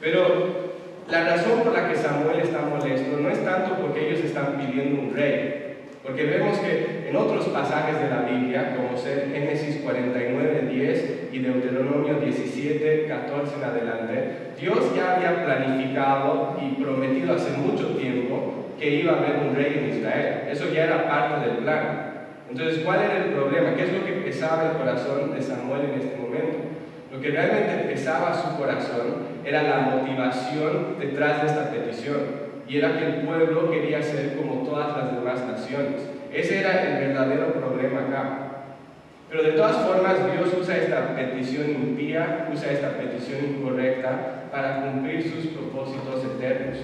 pero 0.00 0.70
la 1.10 1.24
razón 1.24 1.60
por 1.60 1.72
la 1.72 1.88
que 1.88 1.96
Samuel 1.96 2.40
está 2.40 2.62
molesto 2.62 3.16
no 3.20 3.28
es 3.28 3.44
tanto 3.44 3.76
porque 3.82 4.08
ellos 4.08 4.24
están 4.24 4.56
pidiendo 4.58 5.02
un 5.02 5.14
rey, 5.14 5.76
porque 6.02 6.24
vemos 6.24 6.58
que 6.58 7.08
en 7.08 7.16
otros 7.16 7.48
pasajes 7.48 8.00
de 8.00 8.08
la 8.08 8.22
Biblia, 8.22 8.76
como 8.76 8.96
ser 8.96 9.30
Génesis 9.32 9.82
49, 9.82 10.68
10 10.70 11.28
y 11.32 11.38
Deuteronomio 11.40 12.14
17, 12.20 13.06
14 13.06 13.56
en 13.56 13.64
adelante, 13.64 14.36
Dios 14.58 14.94
ya 14.94 15.16
había 15.16 15.44
planificado 15.44 16.56
y 16.62 16.80
prometido 16.80 17.34
hace 17.34 17.50
mucho 17.58 17.96
tiempo 17.96 18.70
que 18.78 18.94
iba 18.94 19.12
a 19.12 19.18
haber 19.18 19.36
un 19.48 19.54
rey 19.54 19.78
en 19.78 19.98
Israel. 19.98 20.48
Eso 20.50 20.72
ya 20.72 20.84
era 20.84 21.08
parte 21.08 21.46
del 21.46 21.58
plan. 21.58 22.10
Entonces, 22.50 22.80
¿cuál 22.84 23.02
era 23.02 23.24
el 23.24 23.32
problema? 23.32 23.74
¿Qué 23.74 23.82
es 23.82 23.92
lo 23.92 24.04
que 24.04 24.12
pesaba 24.12 24.70
el 24.70 24.78
corazón 24.78 25.34
de 25.34 25.42
Samuel 25.42 25.90
en 25.92 26.00
este 26.00 26.16
momento? 26.16 26.69
Lo 27.12 27.20
que 27.20 27.30
realmente 27.30 27.88
pesaba 27.88 28.32
su 28.32 28.56
corazón 28.56 29.40
era 29.44 29.62
la 29.62 29.78
motivación 29.80 30.96
detrás 30.98 31.42
de 31.42 31.48
esta 31.48 31.70
petición. 31.70 32.50
Y 32.68 32.78
era 32.78 32.96
que 32.98 33.06
el 33.06 33.14
pueblo 33.26 33.70
quería 33.70 34.00
ser 34.00 34.36
como 34.36 34.62
todas 34.62 34.96
las 34.96 35.14
demás 35.16 35.44
naciones. 35.44 36.02
Ese 36.32 36.60
era 36.60 36.82
el 36.84 37.08
verdadero 37.08 37.54
problema 37.54 38.02
acá. 38.02 38.46
Pero 39.28 39.42
de 39.42 39.52
todas 39.52 39.76
formas, 39.78 40.16
Dios 40.32 40.54
usa 40.60 40.76
esta 40.76 41.14
petición 41.14 41.70
impía, 41.70 42.48
usa 42.52 42.72
esta 42.72 42.90
petición 42.90 43.44
incorrecta 43.44 44.44
para 44.52 44.82
cumplir 44.82 45.22
sus 45.22 45.46
propósitos 45.46 46.24
eternos. 46.24 46.78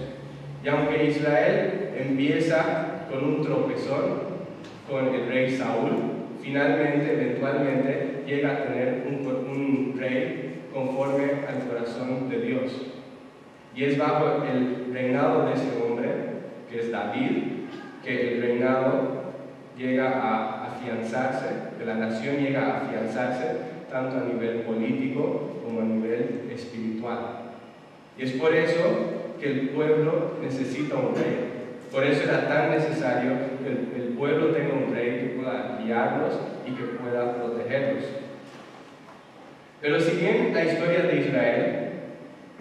Y 0.64 0.68
aunque 0.68 1.06
Israel 1.06 1.90
empieza 1.96 3.04
con 3.10 3.24
un 3.24 3.42
tropezón, 3.42 4.36
con 4.88 5.14
el 5.14 5.28
rey 5.28 5.56
Saúl, 5.56 5.92
finalmente, 6.42 7.12
eventualmente, 7.12 8.15
llega 8.26 8.52
a 8.52 8.62
tener 8.64 9.04
un, 9.06 9.94
rey 9.98 10.64
conforme 10.72 11.24
al 11.48 11.68
corazón 11.68 12.28
de 12.28 12.40
Dios. 12.40 12.82
Y 13.74 13.84
es 13.84 13.98
bajo 13.98 14.44
el 14.44 14.92
reinado 14.92 15.46
de 15.46 15.54
ese 15.54 15.68
hombre, 15.82 16.08
que 16.70 16.80
es 16.80 16.90
David, 16.90 17.30
que 18.04 18.34
el 18.34 18.42
reinado 18.42 19.16
llega 19.78 20.20
a 20.20 20.66
afianzarse, 20.66 21.46
que 21.78 21.84
la 21.84 21.94
nación 21.94 22.36
llega 22.36 22.66
a 22.66 22.76
afianzarse 22.78 23.76
tanto 23.90 24.16
a 24.16 24.24
nivel 24.24 24.62
político 24.62 25.60
como 25.64 25.80
a 25.80 25.84
nivel 25.84 26.50
espiritual. 26.52 27.52
Y 28.18 28.24
es 28.24 28.32
por 28.32 28.54
eso 28.54 28.82
que 29.38 29.50
el 29.50 29.68
pueblo 29.70 30.32
necesita 30.42 30.96
un 30.96 31.14
rey. 31.14 31.55
Por 31.96 32.04
eso 32.04 32.24
era 32.24 32.46
tan 32.46 32.72
necesario 32.72 33.32
que 33.64 33.70
el, 33.70 34.02
el 34.02 34.08
pueblo 34.18 34.48
tenga 34.48 34.74
un 34.74 34.94
rey 34.94 35.18
que 35.18 35.40
pueda 35.40 35.78
guiarlos 35.82 36.38
y 36.66 36.72
que 36.72 36.82
pueda 36.98 37.36
protegerlos. 37.36 38.04
Pero 39.80 39.98
si 39.98 40.18
bien 40.18 40.52
la 40.52 40.62
historia 40.62 41.04
de 41.04 41.20
Israel 41.20 41.88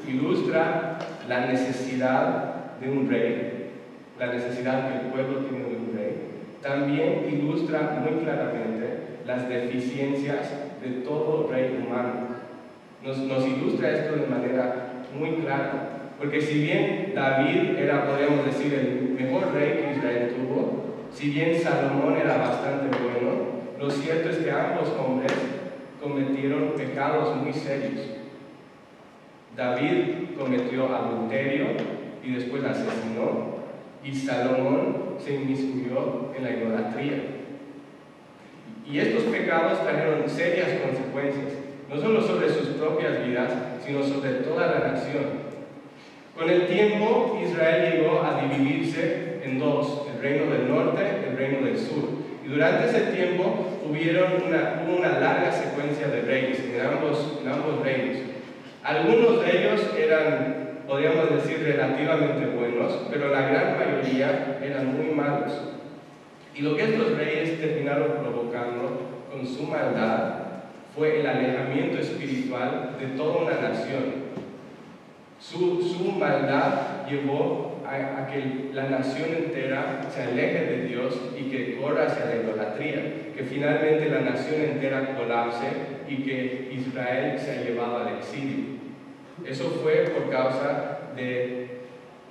ilustra 0.07 0.97
la 1.27 1.47
necesidad 1.47 2.77
de 2.79 2.89
un 2.89 3.09
rey, 3.09 3.71
la 4.17 4.27
necesidad 4.27 4.87
que 4.87 5.05
el 5.05 5.11
pueblo 5.11 5.39
tiene 5.39 5.65
de 5.65 5.75
un 5.75 5.93
rey, 5.93 6.15
también 6.61 7.27
ilustra 7.29 7.99
muy 7.99 8.23
claramente 8.23 8.99
las 9.25 9.49
deficiencias 9.49 10.49
de 10.81 11.01
todo 11.01 11.51
rey 11.51 11.85
humano. 11.85 12.27
Nos, 13.03 13.17
nos 13.17 13.45
ilustra 13.45 13.91
esto 13.91 14.15
de 14.15 14.27
manera 14.27 15.03
muy 15.13 15.41
clara, 15.41 15.94
porque 16.17 16.41
si 16.41 16.63
bien 16.63 17.11
David 17.13 17.77
era, 17.77 18.05
podríamos 18.07 18.45
decir, 18.45 18.73
el 18.73 19.17
mejor 19.19 19.53
rey 19.53 19.73
que 19.73 19.97
Israel 19.97 20.33
tuvo, 20.35 20.85
si 21.11 21.29
bien 21.29 21.59
Salomón 21.59 22.15
era 22.17 22.37
bastante 22.37 22.97
bueno, 22.97 23.55
lo 23.79 23.89
cierto 23.89 24.29
es 24.29 24.37
que 24.37 24.51
ambos 24.51 24.89
hombres 24.97 25.33
cometieron 26.01 26.73
pecados 26.77 27.35
muy 27.37 27.53
serios. 27.53 28.01
David 29.55 30.35
cometió 30.37 30.93
adulterio 30.93 31.67
y 32.23 32.33
después 32.33 32.63
asesinó, 32.63 33.55
y 34.03 34.13
Salomón 34.13 35.15
se 35.17 35.35
inmiscuyó 35.35 36.33
en 36.35 36.43
la 36.43 36.51
idolatría. 36.51 37.23
Y 38.87 38.99
estos 38.99 39.23
pecados 39.23 39.81
trajeron 39.83 40.29
serias 40.29 40.79
consecuencias, 40.83 41.53
no 41.89 41.97
solo 41.99 42.21
sobre 42.21 42.49
sus 42.49 42.67
propias 42.69 43.25
vidas, 43.25 43.51
sino 43.85 44.03
sobre 44.03 44.33
toda 44.35 44.67
la 44.67 44.91
nación. 44.91 45.44
Con 46.37 46.49
el 46.49 46.67
tiempo, 46.67 47.39
Israel 47.41 47.93
llegó 47.93 48.21
a 48.21 48.41
dividirse 48.41 49.39
en 49.41 49.57
dos, 49.57 50.05
el 50.13 50.21
reino 50.21 50.51
del 50.51 50.67
norte 50.69 51.01
y 51.21 51.29
el 51.29 51.37
reino 51.37 51.65
del 51.65 51.77
sur. 51.77 52.09
Y 52.45 52.49
durante 52.49 52.89
ese 52.89 53.11
tiempo 53.11 53.79
hubieron 53.89 54.43
una, 54.45 54.83
una 54.85 55.19
larga 55.19 55.49
secuencia 55.51 56.09
de 56.09 56.21
reyes 56.21 56.59
en 56.59 56.81
ambos, 56.81 57.39
en 57.41 57.49
ambos 57.49 57.81
reinos. 57.81 58.17
Algunos 58.83 59.45
de 59.45 59.59
ellos 59.59 59.89
eran, 59.97 60.81
podríamos 60.85 61.29
decir, 61.29 61.63
relativamente 61.63 62.47
buenos, 62.47 63.07
pero 63.09 63.29
la 63.29 63.41
gran 63.41 63.77
mayoría 63.77 64.59
eran 64.61 64.93
muy 64.97 65.15
malos. 65.15 65.53
Y 66.53 66.63
lo 66.63 66.75
que 66.75 66.83
estos 66.83 67.17
reyes 67.17 67.61
terminaron 67.61 68.11
provocando 68.21 68.99
con 69.31 69.47
su 69.47 69.63
maldad 69.63 70.33
fue 70.93 71.21
el 71.21 71.27
alejamiento 71.27 71.97
espiritual 71.97 72.97
de 72.99 73.07
toda 73.17 73.43
una 73.43 73.69
nación. 73.69 74.25
Su, 75.47 75.79
su 75.79 76.11
maldad 76.11 77.05
llevó 77.07 77.79
a, 77.85 78.25
que 78.25 78.71
la 78.73 78.89
nación 78.89 79.29
entera 79.29 80.01
se 80.09 80.23
aleje 80.23 80.65
de 80.65 80.87
Dios 80.87 81.21
y 81.39 81.51
que 81.51 81.77
corra 81.77 82.07
hacia 82.07 82.25
la 82.25 82.35
idolatría, 82.37 83.31
que 83.35 83.43
finalmente 83.43 84.09
la 84.09 84.21
nación 84.21 84.61
entera 84.61 85.15
colapse 85.15 85.67
y 86.09 86.23
que 86.23 86.71
Israel 86.75 87.37
se 87.37 87.51
ha 87.51 87.63
llevado 87.63 87.97
al 87.97 88.17
exilio. 88.17 88.79
Eso 89.45 89.65
fue 89.83 90.11
por 90.17 90.31
causa 90.31 91.11
de 91.15 91.67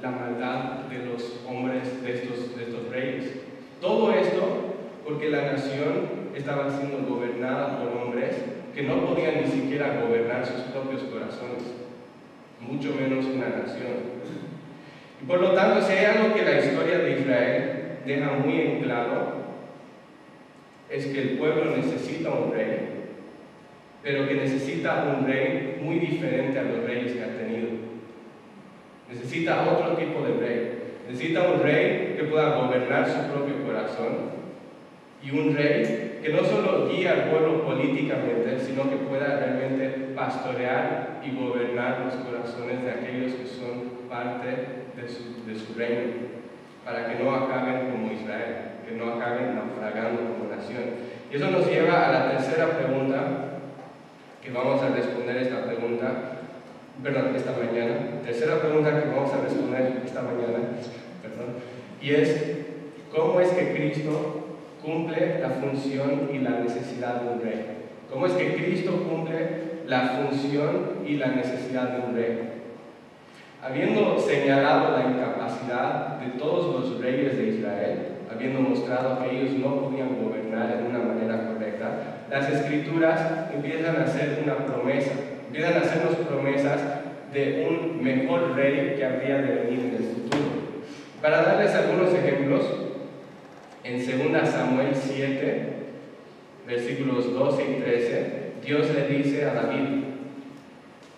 la 0.02 0.10
maldad 0.10 0.88
de 0.90 1.06
los 1.06 1.40
hombres 1.48 2.02
de 2.02 2.14
estos, 2.14 2.56
de 2.56 2.64
estos 2.64 2.88
reyes. 2.90 3.32
Todo 3.80 4.12
esto 4.12 4.74
porque 5.04 5.30
la 5.30 5.52
nación 5.52 6.24
estaba 6.34 6.68
siendo 6.68 7.08
gobernada 7.08 7.78
por 7.78 7.96
hombres 7.96 8.34
que 8.74 8.82
no 8.82 9.06
podían 9.06 9.40
ni 9.40 9.46
siquiera 9.46 10.00
gobernar 10.04 10.44
sus 10.44 10.62
propios 10.72 11.02
corazones, 11.04 11.62
mucho 12.60 12.94
menos 12.94 13.24
una 13.26 13.48
nación. 13.48 14.14
Y 15.22 15.26
por 15.26 15.40
lo 15.40 15.52
tanto, 15.52 15.80
si 15.82 15.92
hay 15.92 16.04
algo 16.04 16.34
que 16.34 16.42
la 16.42 16.58
historia 16.58 16.98
de 16.98 17.20
Israel 17.20 17.98
deja 18.04 18.32
muy 18.32 18.60
en 18.60 18.82
claro, 18.82 19.44
es 20.90 21.06
que 21.06 21.20
el 21.20 21.38
pueblo 21.38 21.76
necesita 21.76 22.30
un 22.30 22.52
rey, 22.52 22.78
pero 24.02 24.28
que 24.28 24.34
necesita 24.34 25.16
un 25.16 25.26
rey 25.26 25.78
muy 25.82 25.98
diferente 25.98 26.58
a 26.58 26.64
los 26.64 26.84
reyes 26.84 27.12
que 27.12 27.22
ha 27.22 27.36
tenido. 27.38 27.68
Necesita 29.08 29.70
otro 29.70 29.96
tipo 29.96 30.22
de 30.26 30.46
rey. 30.46 30.70
Necesita 31.08 31.48
un 31.48 31.62
rey 31.62 32.14
que 32.16 32.24
pueda 32.24 32.56
gobernar 32.56 33.06
su 33.06 33.30
propio 33.30 33.62
corazón 33.64 34.34
y 35.22 35.30
un 35.30 35.56
rey 35.56 36.20
que 36.22 36.28
no 36.30 36.44
solo 36.44 36.88
guía 36.88 37.12
al 37.12 37.30
pueblo 37.30 37.64
políticamente, 37.64 38.58
sino 38.58 38.88
que 38.88 38.96
pueda 38.96 39.38
realmente 39.38 40.03
pastorear 40.14 41.20
y 41.24 41.34
gobernar 41.36 42.00
los 42.04 42.14
corazones 42.14 42.82
de 42.82 42.90
aquellos 42.90 43.34
que 43.34 43.46
son 43.46 44.08
parte 44.08 44.48
de 44.96 45.08
su, 45.08 45.44
de 45.46 45.58
su 45.58 45.74
reino, 45.74 46.12
para 46.84 47.08
que 47.08 47.22
no 47.22 47.34
acaben 47.34 47.90
como 47.90 48.12
Israel, 48.12 48.56
que 48.86 48.94
no 48.94 49.14
acaben 49.14 49.54
naufragando 49.56 50.22
como 50.22 50.54
nación. 50.54 50.84
Y 51.30 51.36
eso 51.36 51.50
nos 51.50 51.66
lleva 51.66 52.08
a 52.08 52.12
la 52.12 52.30
tercera 52.30 52.78
pregunta, 52.78 53.20
que 54.42 54.50
vamos 54.50 54.82
a 54.82 54.88
responder 54.88 55.38
esta 55.38 55.64
pregunta, 55.64 56.12
perdón, 57.02 57.34
esta 57.34 57.52
mañana, 57.52 58.22
tercera 58.22 58.60
pregunta 58.60 59.02
que 59.02 59.08
vamos 59.08 59.32
a 59.32 59.40
responder 59.40 60.02
esta 60.04 60.22
mañana, 60.22 60.68
perdón, 61.22 61.56
y 62.00 62.10
es, 62.10 62.58
¿cómo 63.10 63.40
es 63.40 63.48
que 63.48 63.72
Cristo 63.74 64.44
cumple 64.84 65.40
la 65.40 65.48
función 65.50 66.30
y 66.32 66.38
la 66.38 66.60
necesidad 66.60 67.22
de 67.22 67.32
un 67.32 67.40
rey. 67.40 67.64
¿Cómo 68.10 68.26
es 68.26 68.32
que 68.34 68.54
Cristo 68.54 68.92
cumple 69.08 69.73
la 69.86 70.00
función 70.08 71.00
y 71.06 71.16
la 71.16 71.28
necesidad 71.28 71.90
de 71.90 72.06
un 72.06 72.14
rey? 72.14 72.38
Habiendo 73.62 74.18
señalado 74.18 74.96
la 74.96 75.10
incapacidad 75.10 76.18
de 76.18 76.38
todos 76.38 76.90
los 76.90 77.00
reyes 77.00 77.36
de 77.36 77.48
Israel, 77.48 77.98
habiendo 78.30 78.60
mostrado 78.60 79.20
que 79.22 79.30
ellos 79.30 79.58
no 79.58 79.80
podían 79.80 80.22
gobernar 80.22 80.76
de 80.76 80.88
una 80.88 80.98
manera 80.98 81.46
correcta, 81.46 82.24
las 82.30 82.50
escrituras 82.50 83.50
empiezan 83.54 83.96
a 83.96 84.04
hacer 84.04 84.40
una 84.42 84.56
promesa, 84.66 85.12
empiezan 85.46 85.74
a 85.74 85.80
hacernos 85.80 86.14
promesas 86.26 86.80
de 87.32 87.66
un 87.68 88.02
mejor 88.02 88.54
rey 88.54 88.94
que 88.96 89.04
habría 89.04 89.38
de 89.38 89.54
venir 89.54 89.80
en 89.80 89.94
el 89.96 90.02
futuro. 90.02 90.44
Para 91.22 91.42
darles 91.42 91.74
algunos 91.74 92.12
ejemplos, 92.12 92.62
en 93.82 93.98
2 93.98 94.48
Samuel 94.48 94.94
7, 94.94 95.72
versículos 96.66 97.34
12 97.34 97.62
y 97.62 97.82
13, 97.82 98.43
Dios 98.64 98.88
le 98.94 99.18
dice 99.18 99.44
a 99.44 99.52
David, 99.52 100.04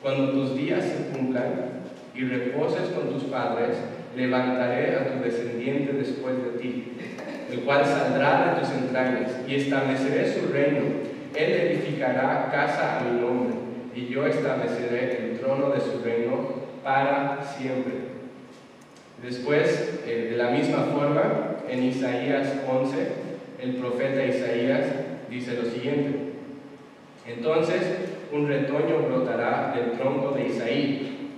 cuando 0.02 0.32
tus 0.32 0.56
días 0.56 0.82
se 0.82 1.16
cumplan 1.16 1.44
y 2.12 2.24
reposes 2.24 2.88
con 2.88 3.10
tus 3.10 3.24
padres, 3.24 3.76
levantaré 4.16 4.96
a 4.96 5.12
tu 5.12 5.22
descendiente 5.22 5.92
después 5.92 6.34
de 6.42 6.58
ti, 6.58 6.92
el 7.52 7.60
cual 7.60 7.84
saldrá 7.84 8.54
de 8.54 8.60
tus 8.60 8.70
entrañas, 8.74 9.30
y 9.46 9.54
estableceré 9.54 10.34
su 10.34 10.52
reino. 10.52 10.80
Él 11.36 11.52
edificará 11.52 12.50
casa 12.50 12.98
a 12.98 13.04
mi 13.04 13.20
nombre, 13.20 13.54
y 13.94 14.08
yo 14.08 14.26
estableceré 14.26 15.30
el 15.30 15.38
trono 15.38 15.70
de 15.70 15.80
su 15.80 16.02
reino 16.02 16.48
para 16.82 17.42
siempre. 17.44 17.94
Después, 19.22 20.00
eh, 20.04 20.28
de 20.30 20.36
la 20.36 20.50
misma 20.50 20.78
forma, 20.92 21.56
en 21.68 21.84
Isaías 21.84 22.54
11, 22.68 22.96
el 23.62 23.76
profeta 23.76 24.24
Isaías 24.24 24.86
dice 25.30 25.54
lo 25.54 25.70
siguiente. 25.70 26.25
Entonces 27.26 27.82
un 28.32 28.48
retoño 28.48 29.06
brotará 29.08 29.74
del 29.74 29.98
tronco 29.98 30.32
de 30.32 30.48
Isaí 30.48 31.30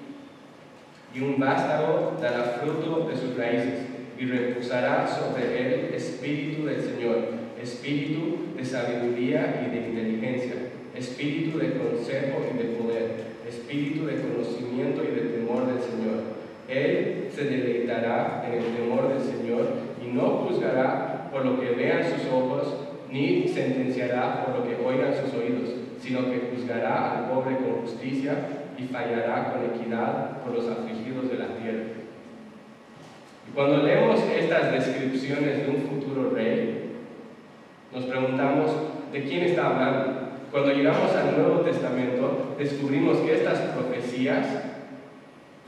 y 1.14 1.20
un 1.20 1.38
vástago 1.38 2.16
dará 2.20 2.60
fruto 2.60 3.08
de 3.08 3.16
sus 3.16 3.36
raíces 3.36 3.86
y 4.18 4.26
reposará 4.26 5.06
sobre 5.06 5.60
él 5.60 5.94
espíritu 5.94 6.66
del 6.66 6.80
Señor, 6.80 7.16
espíritu 7.60 8.54
de 8.56 8.64
sabiduría 8.64 9.62
y 9.64 9.70
de 9.70 9.88
inteligencia, 9.88 10.54
espíritu 10.94 11.58
de 11.58 11.72
consejo 11.72 12.44
y 12.52 12.58
de 12.58 12.74
poder, 12.74 13.10
espíritu 13.46 14.06
de 14.06 14.20
conocimiento 14.20 15.02
y 15.04 15.14
de 15.14 15.28
temor 15.28 15.66
del 15.66 15.80
Señor. 15.80 16.38
Él 16.68 17.28
se 17.34 17.44
deleitará 17.44 18.44
en 18.46 18.58
el 18.58 18.64
temor 18.76 19.08
del 19.08 19.20
Señor 19.20 19.88
no 20.12 20.46
juzgará 20.48 21.28
por 21.32 21.44
lo 21.44 21.60
que 21.60 21.70
vean 21.70 22.02
sus 22.04 22.30
ojos, 22.32 22.74
ni 23.10 23.48
sentenciará 23.48 24.44
por 24.44 24.58
lo 24.58 24.64
que 24.64 24.76
oigan 24.84 25.14
sus 25.14 25.34
oídos, 25.34 25.70
sino 26.08 26.30
que 26.30 26.50
juzgará 26.50 27.18
al 27.18 27.30
pobre 27.30 27.56
con 27.58 27.82
justicia 27.82 28.32
y 28.78 28.84
fallará 28.84 29.52
con 29.52 29.64
equidad 29.66 30.38
por 30.42 30.54
los 30.54 30.66
afligidos 30.66 31.30
de 31.30 31.36
la 31.36 31.48
tierra. 31.48 31.84
Y 33.46 33.54
cuando 33.54 33.82
leemos 33.82 34.18
estas 34.20 34.72
descripciones 34.72 35.66
de 35.66 35.70
un 35.70 35.82
futuro 35.82 36.30
rey, 36.30 36.92
nos 37.92 38.04
preguntamos 38.04 38.70
de 39.12 39.22
quién 39.22 39.44
está 39.44 39.66
hablando. 39.66 40.28
Cuando 40.50 40.72
llegamos 40.72 41.14
al 41.14 41.36
Nuevo 41.36 41.60
Testamento, 41.60 42.56
descubrimos 42.58 43.18
que 43.18 43.34
estas 43.34 43.58
profecías 43.58 44.46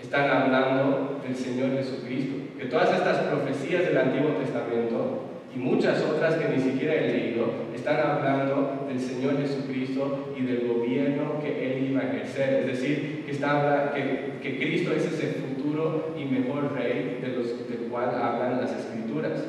están 0.02 0.30
hablando 0.30 1.20
del 1.22 1.36
Señor 1.36 1.72
Jesucristo. 1.72 2.58
Que 2.58 2.64
todas 2.64 2.90
estas 2.94 3.18
profecías 3.24 3.84
del 3.84 3.98
Antiguo 3.98 4.30
Testamento 4.32 5.29
y 5.54 5.58
muchas 5.58 6.02
otras 6.02 6.34
que 6.34 6.48
ni 6.48 6.62
siquiera 6.62 6.94
he 6.94 7.08
leído 7.08 7.46
están 7.74 7.98
hablando 7.98 8.86
del 8.88 9.00
Señor 9.00 9.38
Jesucristo 9.38 10.34
y 10.38 10.42
del 10.42 10.68
gobierno 10.68 11.40
que 11.42 11.72
Él 11.72 11.90
iba 11.90 12.00
a 12.00 12.08
ejercer. 12.08 12.60
Es 12.60 12.66
decir, 12.66 13.24
que, 13.24 13.32
está, 13.32 13.92
que, 13.94 14.38
que 14.42 14.58
Cristo 14.58 14.92
es 14.94 15.06
ese 15.06 15.34
futuro 15.34 16.14
y 16.18 16.24
mejor 16.24 16.72
rey 16.74 17.18
de 17.20 17.28
los, 17.28 17.68
del 17.68 17.88
cual 17.90 18.10
hablan 18.10 18.60
las 18.60 18.72
Escrituras. 18.72 19.44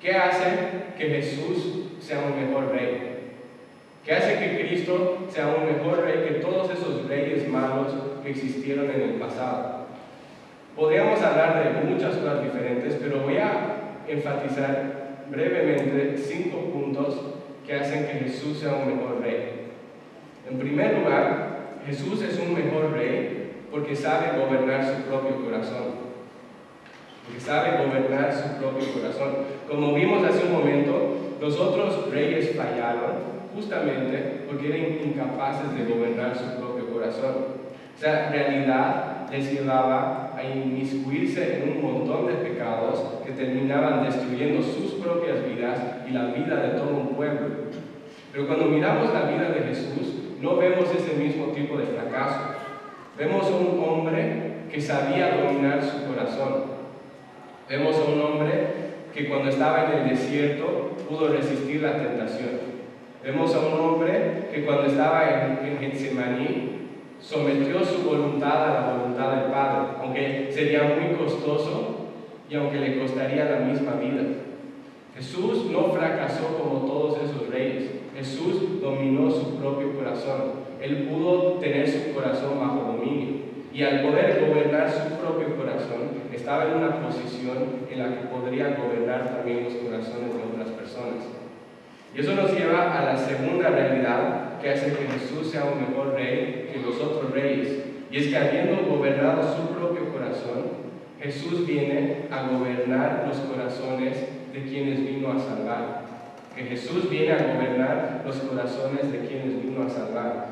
¿Qué 0.00 0.12
hace 0.12 0.44
que 0.98 1.06
Jesús 1.06 1.88
sea 2.00 2.20
un 2.20 2.44
mejor 2.44 2.72
rey? 2.72 3.12
¿Qué 4.04 4.12
hace 4.12 4.38
que 4.38 4.66
Cristo 4.66 5.26
sea 5.28 5.54
un 5.56 5.66
mejor 5.66 6.04
rey 6.04 6.24
que 6.26 6.40
todos 6.40 6.70
esos 6.70 7.08
reyes 7.08 7.48
malos 7.48 7.92
que 8.22 8.30
existieron 8.30 8.90
en 8.90 9.00
el 9.00 9.10
pasado. 9.14 9.86
Podríamos 10.76 11.20
hablar 11.22 11.62
de 11.62 11.90
muchas 11.90 12.16
cosas 12.16 12.42
diferentes, 12.42 12.96
pero 13.00 13.20
voy 13.20 13.36
a 13.36 13.71
enfatizar 14.08 15.26
brevemente 15.30 16.16
cinco 16.16 16.58
puntos 16.72 17.20
que 17.66 17.74
hacen 17.74 18.06
que 18.06 18.24
Jesús 18.24 18.58
sea 18.58 18.74
un 18.74 18.96
mejor 18.96 19.20
rey. 19.22 19.70
En 20.50 20.58
primer 20.58 20.98
lugar, 20.98 21.78
Jesús 21.86 22.22
es 22.22 22.38
un 22.38 22.54
mejor 22.54 22.92
rey 22.92 23.52
porque 23.70 23.96
sabe 23.96 24.38
gobernar 24.38 24.84
su 24.84 25.02
propio 25.02 25.44
corazón. 25.44 26.02
Porque 27.24 27.40
sabe 27.40 27.84
gobernar 27.84 28.32
su 28.32 28.60
propio 28.60 28.92
corazón. 28.92 29.36
Como 29.68 29.94
vimos 29.94 30.24
hace 30.24 30.46
un 30.46 30.52
momento, 30.52 31.16
los 31.40 31.58
otros 31.58 32.10
reyes 32.10 32.54
fallaron 32.56 33.32
justamente 33.54 34.42
porque 34.46 34.68
eran 34.68 35.08
incapaces 35.08 35.74
de 35.76 35.84
gobernar 35.92 36.36
su 36.36 36.60
propio 36.60 36.92
corazón. 36.92 37.34
Esa 37.96 38.30
realidad 38.30 39.11
les 39.32 39.50
llevaba 39.50 40.34
a 40.36 40.44
inmiscuirse 40.44 41.62
en 41.62 41.76
un 41.76 41.82
montón 41.82 42.26
de 42.26 42.34
pecados 42.34 43.02
que 43.24 43.32
terminaban 43.32 44.04
destruyendo 44.04 44.62
sus 44.62 44.92
propias 45.02 45.44
vidas 45.46 45.78
y 46.06 46.12
la 46.12 46.26
vida 46.26 46.56
de 46.62 46.78
todo 46.78 46.90
un 46.90 47.16
pueblo. 47.16 47.48
Pero 48.30 48.46
cuando 48.46 48.66
miramos 48.66 49.12
la 49.12 49.22
vida 49.22 49.48
de 49.48 49.62
Jesús, 49.62 50.22
no 50.40 50.56
vemos 50.56 50.86
ese 50.94 51.16
mismo 51.16 51.46
tipo 51.46 51.78
de 51.78 51.86
fracaso. 51.86 52.40
Vemos 53.16 53.46
a 53.46 53.56
un 53.56 53.82
hombre 53.82 54.52
que 54.70 54.80
sabía 54.80 55.36
dominar 55.36 55.82
su 55.82 56.06
corazón. 56.06 56.64
Vemos 57.68 57.96
a 57.96 58.10
un 58.10 58.20
hombre 58.20 58.66
que 59.14 59.28
cuando 59.28 59.48
estaba 59.48 59.84
en 59.84 60.00
el 60.00 60.08
desierto 60.10 60.96
pudo 61.08 61.28
resistir 61.28 61.82
la 61.82 61.96
tentación. 61.96 62.72
Vemos 63.22 63.54
a 63.54 63.60
un 63.60 63.80
hombre 63.80 64.48
que 64.52 64.64
cuando 64.64 64.86
estaba 64.86 65.60
en, 65.62 65.78
Getsemaní 65.78 66.72
sometió 67.20 67.84
su 67.84 68.02
voluntad 68.02 68.64
a 68.64 68.80
la 68.80 68.92
voluntad 68.94 69.36
del 69.36 69.52
Padre, 69.52 69.96
aunque 70.02 70.50
sería 70.72 70.96
muy 70.98 71.14
costoso 71.16 72.08
y 72.48 72.54
aunque 72.54 72.78
le 72.78 72.98
costaría 72.98 73.44
la 73.44 73.58
misma 73.58 73.92
vida. 73.92 74.22
Jesús 75.14 75.70
no 75.70 75.92
fracasó 75.92 76.56
como 76.56 76.86
todos 76.86 77.18
esos 77.22 77.50
reyes. 77.50 77.90
Jesús 78.16 78.80
dominó 78.80 79.30
su 79.30 79.56
propio 79.56 79.94
corazón. 79.94 80.62
Él 80.80 81.08
pudo 81.10 81.58
tener 81.58 81.86
su 81.86 82.14
corazón 82.14 82.58
bajo 82.58 82.92
dominio. 82.92 83.42
Y 83.74 83.82
al 83.82 84.02
poder 84.02 84.46
gobernar 84.46 84.90
su 84.90 85.16
propio 85.16 85.56
corazón, 85.56 86.22
estaba 86.32 86.64
en 86.64 86.74
una 86.74 87.02
posición 87.02 87.86
en 87.90 87.98
la 87.98 88.08
que 88.08 88.26
podría 88.28 88.74
gobernar 88.74 89.36
también 89.36 89.64
los 89.64 89.74
corazones 89.74 90.34
de 90.34 90.42
otras 90.42 90.68
personas. 90.70 91.24
Y 92.14 92.20
eso 92.20 92.34
nos 92.34 92.52
lleva 92.52 92.98
a 92.98 93.04
la 93.12 93.16
segunda 93.16 93.68
realidad 93.68 94.58
que 94.60 94.70
hace 94.70 94.92
que 94.94 95.06
Jesús 95.06 95.50
sea 95.50 95.64
un 95.64 95.80
mejor 95.80 96.14
rey 96.14 96.70
que 96.72 96.80
los 96.80 97.00
otros 97.00 97.30
reyes. 97.30 97.91
Y 98.12 98.18
es 98.18 98.26
que 98.26 98.36
habiendo 98.36 98.84
gobernado 98.84 99.42
su 99.42 99.74
propio 99.74 100.12
corazón, 100.12 100.82
Jesús 101.18 101.66
viene 101.66 102.26
a 102.30 102.42
gobernar 102.42 103.24
los 103.26 103.38
corazones 103.38 104.18
de 104.52 104.62
quienes 104.64 105.00
vino 105.00 105.32
a 105.32 105.38
salvar. 105.38 106.02
Que 106.54 106.64
Jesús 106.64 107.08
viene 107.08 107.32
a 107.32 107.54
gobernar 107.54 108.22
los 108.26 108.36
corazones 108.36 109.10
de 109.10 109.20
quienes 109.20 109.62
vino 109.62 109.86
a 109.86 109.88
salvar. 109.88 110.48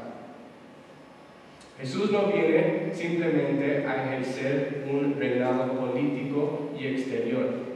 Jesús 1.79 2.11
no 2.11 2.27
viene 2.33 2.91
simplemente 2.95 3.87
a 3.87 4.07
ejercer 4.07 4.87
un 4.91 5.17
reinado 5.19 5.73
político 5.73 6.71
y 6.79 6.87
exterior. 6.87 7.71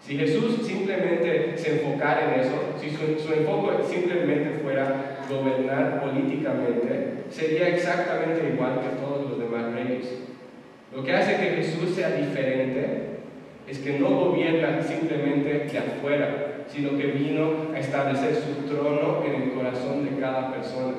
Si 0.00 0.16
Jesús 0.16 0.66
simplemente 0.66 1.56
se 1.56 1.80
enfocara 1.80 2.34
en 2.34 2.40
eso, 2.40 2.74
si 2.78 2.90
su, 2.90 3.32
enfoque 3.32 3.82
simplemente 3.84 4.60
fuera 4.62 5.18
gobernar 5.28 6.02
políticamente, 6.02 7.13
sería 7.34 7.68
exactamente 7.68 8.48
igual 8.54 8.80
que 8.80 9.02
todos 9.02 9.28
los 9.28 9.38
demás 9.38 9.72
reyes. 9.74 10.06
Lo 10.94 11.02
que 11.02 11.12
hace 11.12 11.36
que 11.36 11.56
Jesús 11.56 11.90
sea 11.90 12.10
diferente 12.10 13.18
es 13.66 13.78
que 13.78 13.98
no 13.98 14.08
gobierna 14.08 14.80
simplemente 14.80 15.66
de 15.70 15.78
afuera, 15.78 16.64
sino 16.68 16.96
que 16.96 17.06
vino 17.08 17.74
a 17.74 17.78
establecer 17.78 18.36
su 18.36 18.68
trono 18.72 19.24
en 19.26 19.42
el 19.42 19.52
corazón 19.52 20.04
de 20.04 20.20
cada 20.20 20.52
persona. 20.52 20.94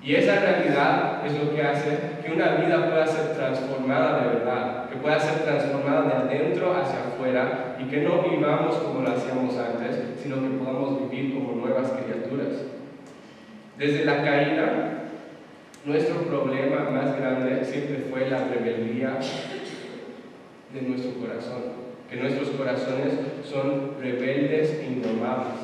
Y 0.00 0.14
esa 0.14 0.38
realidad 0.38 1.26
es 1.26 1.32
lo 1.32 1.52
que 1.52 1.62
hace 1.62 1.98
que 2.24 2.32
una 2.32 2.54
vida 2.54 2.88
pueda 2.88 3.06
ser 3.06 3.34
transformada 3.34 4.20
de 4.20 4.28
verdad, 4.36 4.88
que 4.88 4.96
pueda 4.96 5.18
ser 5.18 5.42
transformada 5.42 6.02
de 6.02 6.36
adentro 6.38 6.72
hacia 6.76 7.00
afuera 7.00 7.76
y 7.80 7.88
que 7.88 8.02
no 8.02 8.22
vivamos 8.22 8.76
como 8.76 9.00
lo 9.00 9.10
hacíamos 9.10 9.58
antes, 9.58 10.20
sino 10.22 10.36
que 10.36 10.58
podamos 10.58 11.10
vivir 11.10 11.34
como 11.34 11.56
nuevas 11.56 11.90
criaturas. 11.90 12.62
Desde 13.76 14.04
la 14.04 14.22
caída, 14.22 14.95
nuestro 15.86 16.16
problema 16.22 16.90
más 16.90 17.16
grande 17.16 17.64
siempre 17.64 18.06
fue 18.10 18.28
la 18.28 18.48
rebeldía 18.48 19.18
de 20.74 20.82
nuestro 20.82 21.12
corazón, 21.20 21.62
que 22.10 22.16
nuestros 22.16 22.50
corazones 22.50 23.14
son 23.48 23.92
rebeldes 24.00 24.80
e 24.80 24.86
indomables. 24.86 25.54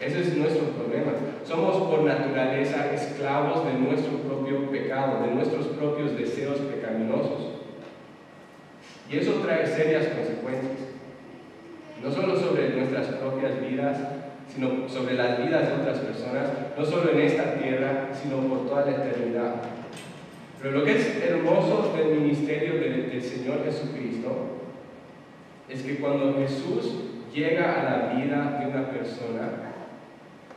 Ese 0.00 0.20
es 0.20 0.36
nuestro 0.36 0.66
problema. 0.68 1.12
Somos 1.44 1.76
por 1.76 2.04
naturaleza 2.04 2.94
esclavos 2.94 3.66
de 3.66 3.72
nuestro 3.74 4.18
propio 4.18 4.70
pecado, 4.70 5.26
de 5.26 5.34
nuestros 5.34 5.66
propios 5.66 6.16
deseos 6.16 6.58
pecaminosos. 6.60 7.60
Y 9.10 9.18
eso 9.18 9.32
trae 9.44 9.66
serias 9.66 10.06
consecuencias. 10.06 10.78
No 12.02 12.10
solo 12.10 12.38
sobre 12.38 12.70
nuestras 12.70 13.08
propias 13.08 13.60
vidas, 13.60 13.98
sino 14.54 14.88
sobre 14.88 15.14
las 15.14 15.38
vidas 15.38 15.68
de 15.68 15.74
otras 15.74 15.98
personas, 15.98 16.48
no 16.76 16.84
solo 16.84 17.12
en 17.12 17.20
esta 17.20 17.54
tierra, 17.54 18.08
sino 18.12 18.36
por 18.48 18.66
toda 18.66 18.86
la 18.86 18.92
eternidad. 18.92 19.54
Pero 20.60 20.78
lo 20.78 20.84
que 20.84 20.92
es 20.92 21.22
hermoso 21.22 21.94
del 21.96 22.20
ministerio 22.20 22.74
del, 22.74 23.10
del 23.10 23.22
Señor 23.22 23.64
Jesucristo 23.64 24.58
es 25.68 25.82
que 25.82 25.96
cuando 25.96 26.36
Jesús 26.38 27.04
llega 27.32 27.80
a 27.80 27.84
la 27.84 28.14
vida 28.14 28.58
de 28.60 28.66
una 28.66 28.90
persona, 28.90 29.72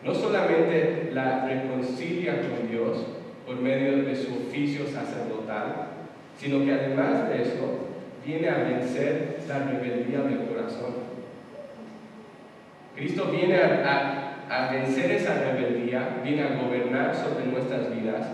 no 0.03 0.13
solamente 0.13 1.11
la 1.13 1.45
reconcilia 1.45 2.41
con 2.41 2.69
Dios 2.69 3.05
por 3.45 3.55
medio 3.61 4.03
de 4.03 4.15
su 4.15 4.33
oficio 4.47 4.85
sacerdotal, 4.85 5.87
sino 6.37 6.65
que 6.65 6.73
además 6.73 7.29
de 7.29 7.43
eso 7.43 7.89
viene 8.25 8.49
a 8.49 8.63
vencer 8.63 9.39
la 9.47 9.59
rebeldía 9.59 10.19
del. 10.19 10.52
Cristo 12.95 13.25
viene 13.31 13.57
a, 13.57 14.69
vencer 14.71 15.11
esa 15.11 15.33
rebeldía, 15.35 16.21
viene 16.23 16.43
a 16.43 16.63
gobernar 16.63 17.15
sobre 17.15 17.45
nuestras 17.45 17.89
vidas, 17.95 18.27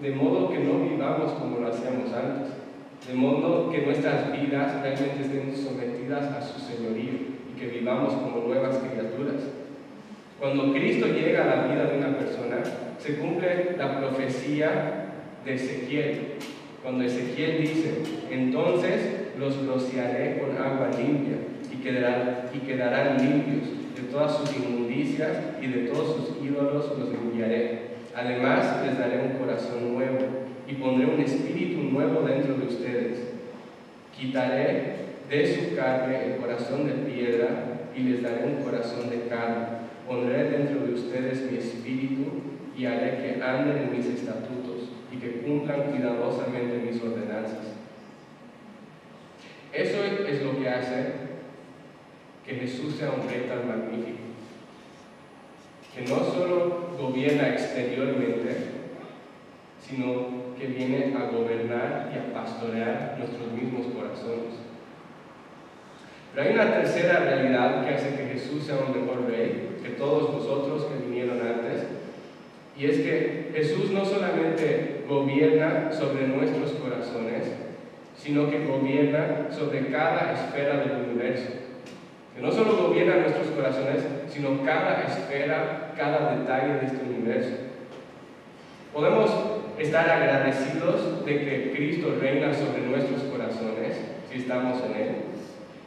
de 0.00 0.10
modo 0.12 0.50
que 0.50 0.60
no 0.60 0.88
vivamos 0.88 1.32
como 1.32 1.58
lo 1.58 1.68
hacíamos 1.68 2.12
antes, 2.12 2.52
de 3.08 3.14
modo 3.14 3.70
que 3.70 3.82
nuestras 3.82 4.30
vidas 4.32 4.80
realmente 4.82 5.20
estén 5.20 5.54
sometidas 5.56 6.32
a 6.32 6.40
su 6.40 6.60
señorío 6.60 7.12
y 7.50 7.58
que 7.58 7.66
vivamos 7.66 8.12
como 8.14 8.46
nuevas 8.46 8.78
criaturas. 8.78 9.42
Cuando 10.38 10.72
Cristo 10.72 11.06
llega 11.08 11.42
a 11.42 11.56
la 11.56 11.66
vida 11.66 11.86
de 11.86 11.98
una 11.98 12.18
persona, 12.18 12.58
se 12.98 13.16
cumple 13.16 13.76
la 13.76 13.98
profecía 13.98 15.06
de 15.44 15.54
Ezequiel. 15.54 16.34
Cuando 16.82 17.04
Ezequiel 17.04 17.62
dice, 17.62 18.02
entonces 18.30 19.32
los 19.38 19.66
rociaré 19.66 20.38
con 20.38 20.56
agua 20.56 20.90
limpia 20.96 21.38
y 21.72 21.76
quedarán, 21.76 23.16
limpios 23.18 23.83
todas 24.14 24.36
sus 24.36 24.56
inmundicias 24.56 25.36
y 25.60 25.66
de 25.66 25.88
todos 25.88 26.16
sus 26.16 26.46
ídolos 26.46 26.96
los 26.96 27.08
limpiaré. 27.10 27.94
Además 28.14 28.86
les 28.86 28.96
daré 28.96 29.18
un 29.18 29.38
corazón 29.38 29.92
nuevo 29.92 30.18
y 30.68 30.74
pondré 30.74 31.06
un 31.06 31.20
espíritu 31.20 31.82
nuevo 31.82 32.22
dentro 32.22 32.54
de 32.54 32.66
ustedes. 32.66 33.18
Quitaré 34.16 34.94
de 35.28 35.54
su 35.54 35.74
carne 35.74 36.26
el 36.26 36.36
corazón 36.36 36.86
de 36.86 36.92
piedra 37.10 37.48
y 37.96 38.04
les 38.04 38.22
daré 38.22 38.44
un 38.44 38.62
corazón 38.62 39.10
de 39.10 39.26
carne 39.28 39.84
Pondré 40.06 40.50
dentro 40.50 40.86
de 40.86 40.92
ustedes 40.92 41.50
mi 41.50 41.56
espíritu 41.56 42.24
y 42.76 42.84
haré 42.84 43.16
que 43.16 43.42
anden 43.42 43.78
en 43.78 43.96
mis 43.96 44.04
estatutos 44.04 44.90
y 45.10 45.16
que 45.16 45.40
cumplan 45.40 45.90
cuidadosamente 45.90 46.76
mis 46.84 47.02
ordenanzas. 47.02 47.72
Eso 49.72 50.04
es 50.04 50.42
lo 50.42 50.58
que 50.58 50.68
hace 50.68 51.23
que 52.46 52.54
Jesús 52.56 52.96
sea 52.96 53.10
un 53.10 53.28
rey 53.28 53.46
tan 53.48 53.66
magnífico, 53.66 54.18
que 55.94 56.02
no 56.02 56.18
solo 56.18 56.90
gobierna 56.98 57.50
exteriormente, 57.50 58.56
sino 59.80 60.54
que 60.58 60.66
viene 60.66 61.14
a 61.16 61.30
gobernar 61.30 62.12
y 62.14 62.18
a 62.18 62.32
pastorear 62.34 63.16
nuestros 63.18 63.52
mismos 63.52 63.86
corazones. 63.94 64.54
Pero 66.34 66.48
hay 66.48 66.54
una 66.54 66.74
tercera 66.74 67.20
realidad 67.20 67.84
que 67.86 67.94
hace 67.94 68.16
que 68.16 68.34
Jesús 68.34 68.64
sea 68.64 68.76
un 68.76 69.00
mejor 69.00 69.30
rey 69.30 69.78
que 69.82 69.90
todos 69.90 70.32
vosotros 70.32 70.84
que 70.84 71.06
vinieron 71.06 71.38
antes. 71.40 71.86
Y 72.76 72.86
es 72.86 72.98
que 72.98 73.50
Jesús 73.54 73.90
no 73.90 74.04
solamente 74.04 75.04
gobierna 75.08 75.92
sobre 75.92 76.26
nuestros 76.26 76.72
corazones, 76.72 77.52
sino 78.16 78.50
que 78.50 78.66
gobierna 78.66 79.48
sobre 79.50 79.86
cada 79.88 80.32
esfera 80.32 80.78
del 80.78 81.08
universo. 81.08 81.63
Que 82.34 82.42
no 82.42 82.50
solo 82.50 82.88
gobierna 82.88 83.18
nuestros 83.18 83.46
corazones, 83.48 84.02
sino 84.28 84.62
cada 84.64 85.04
esfera, 85.04 85.92
cada 85.96 86.34
detalle 86.36 86.80
de 86.80 86.86
este 86.86 87.04
universo. 87.06 87.56
Podemos 88.92 89.30
estar 89.78 90.08
agradecidos 90.10 91.24
de 91.24 91.38
que 91.38 91.72
Cristo 91.76 92.16
reina 92.20 92.52
sobre 92.52 92.82
nuestros 92.88 93.22
corazones 93.22 94.00
si 94.30 94.38
estamos 94.38 94.82
en 94.84 95.02
Él. 95.02 95.14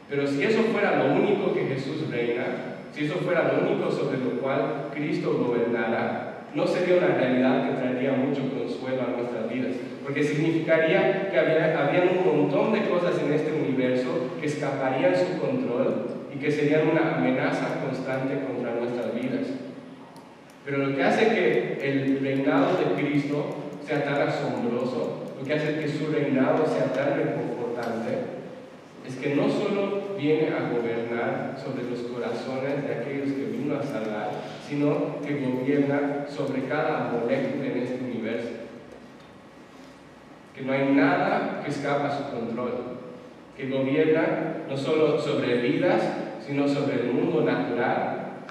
Pero 0.08 0.26
si 0.26 0.42
eso 0.42 0.62
fuera 0.72 1.04
lo 1.04 1.14
único 1.14 1.52
que 1.52 1.66
Jesús 1.66 2.10
reina, 2.10 2.44
si 2.92 3.04
eso 3.04 3.16
fuera 3.16 3.52
lo 3.52 3.68
único 3.68 3.90
sobre 3.90 4.18
lo 4.18 4.40
cual 4.40 4.88
Cristo 4.94 5.34
gobernara, 5.34 6.46
no 6.54 6.66
sería 6.66 6.96
una 6.96 7.14
realidad 7.14 7.68
que 7.68 7.76
traería 7.76 8.12
mucho 8.12 8.40
consuelo 8.50 9.02
a 9.02 9.18
nuestras 9.18 9.50
vidas, 9.52 9.74
porque 10.02 10.24
significaría 10.24 11.30
que 11.30 11.38
había, 11.38 12.10
un 12.10 12.24
montón 12.24 12.72
de 12.72 12.88
cosas 12.88 13.20
en 13.22 13.34
este 13.34 13.52
universo 13.52 14.32
que 14.40 14.46
escaparían 14.46 15.14
su 15.14 15.38
control 15.38 16.17
y 16.34 16.38
que 16.38 16.50
serían 16.50 16.88
una 16.88 17.16
amenaza 17.16 17.80
constante 17.84 18.40
contra 18.46 18.74
nuestras 18.74 19.14
vidas. 19.14 19.46
Pero 20.64 20.78
lo 20.78 20.96
que 20.96 21.04
hace 21.04 21.28
que 21.28 21.78
el 21.82 22.20
reinado 22.20 22.76
de 22.76 23.00
Cristo 23.02 23.56
sea 23.86 24.04
tan 24.04 24.28
asombroso, 24.28 25.32
lo 25.38 25.44
que 25.44 25.54
hace 25.54 25.80
que 25.80 25.88
su 25.88 26.12
reinado 26.12 26.66
sea 26.66 26.92
tan 26.92 27.16
reconfortante, 27.16 28.38
es 29.06 29.16
que 29.16 29.34
no 29.34 29.48
solo 29.48 30.16
viene 30.18 30.48
a 30.48 30.68
gobernar 30.68 31.56
sobre 31.56 31.88
los 31.88 32.00
corazones 32.00 32.86
de 32.86 32.94
aquellos 32.94 33.32
que 33.32 33.56
vino 33.56 33.78
a 33.78 33.82
salvar, 33.82 34.30
sino 34.68 35.20
que 35.22 35.40
gobierna 35.40 36.26
sobre 36.28 36.64
cada 36.64 37.12
molécula 37.12 37.64
en 37.64 37.78
este 37.78 38.04
universo. 38.04 38.50
Que 40.54 40.62
no 40.62 40.72
hay 40.72 40.92
nada 40.92 41.62
que 41.64 41.70
escapa 41.70 42.08
a 42.08 42.18
su 42.18 42.24
control. 42.36 42.97
Que 43.58 43.68
gobierna 43.68 44.66
no 44.68 44.76
solo 44.76 45.20
sobre 45.20 45.60
vidas, 45.60 46.00
sino 46.46 46.68
sobre 46.68 47.00
el 47.00 47.12
mundo 47.12 47.40
natural, 47.40 48.44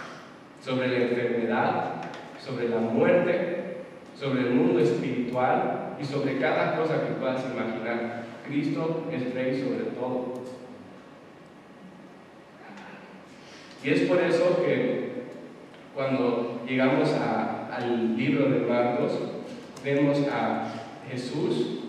sobre 0.62 0.90
la 0.90 1.06
enfermedad, 1.06 1.94
sobre 2.38 2.68
la 2.68 2.80
muerte, 2.80 3.78
sobre 4.14 4.42
el 4.42 4.50
mundo 4.50 4.82
espiritual 4.82 5.96
y 5.98 6.04
sobre 6.04 6.40
cada 6.40 6.76
cosa 6.76 7.08
que 7.08 7.14
puedas 7.14 7.42
imaginar. 7.46 8.26
Cristo 8.46 9.06
es 9.10 9.34
Rey 9.34 9.62
sobre 9.62 9.92
todo. 9.92 10.44
Y 13.82 13.90
es 13.90 14.02
por 14.02 14.22
eso 14.22 14.62
que 14.66 15.12
cuando 15.96 16.62
llegamos 16.68 17.14
al 17.14 18.18
libro 18.18 18.50
de 18.50 18.60
Marcos, 18.60 19.14
vemos 19.86 20.18
a 20.30 20.66
Jesús 21.10 21.87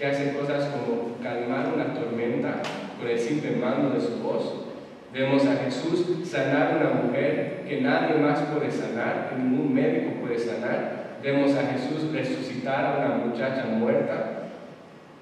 que 0.00 0.06
hace 0.06 0.32
cosas 0.32 0.70
como 0.70 1.18
calmar 1.22 1.74
una 1.74 1.92
tormenta 1.92 2.62
con 2.98 3.06
el 3.06 3.18
simple 3.18 3.50
mando 3.56 3.90
de 3.90 4.00
su 4.00 4.22
voz. 4.22 4.64
Vemos 5.12 5.44
a 5.44 5.56
Jesús 5.56 6.26
sanar 6.26 6.72
a 6.72 6.76
una 6.76 7.02
mujer 7.02 7.66
que 7.68 7.82
nadie 7.82 8.14
más 8.14 8.40
puede 8.44 8.70
sanar, 8.70 9.28
que 9.28 9.42
ningún 9.42 9.74
médico 9.74 10.12
puede 10.22 10.38
sanar. 10.38 11.18
Vemos 11.22 11.54
a 11.54 11.66
Jesús 11.66 12.10
resucitar 12.12 12.86
a 12.86 12.98
una 12.98 13.26
muchacha 13.26 13.66
muerta. 13.66 14.48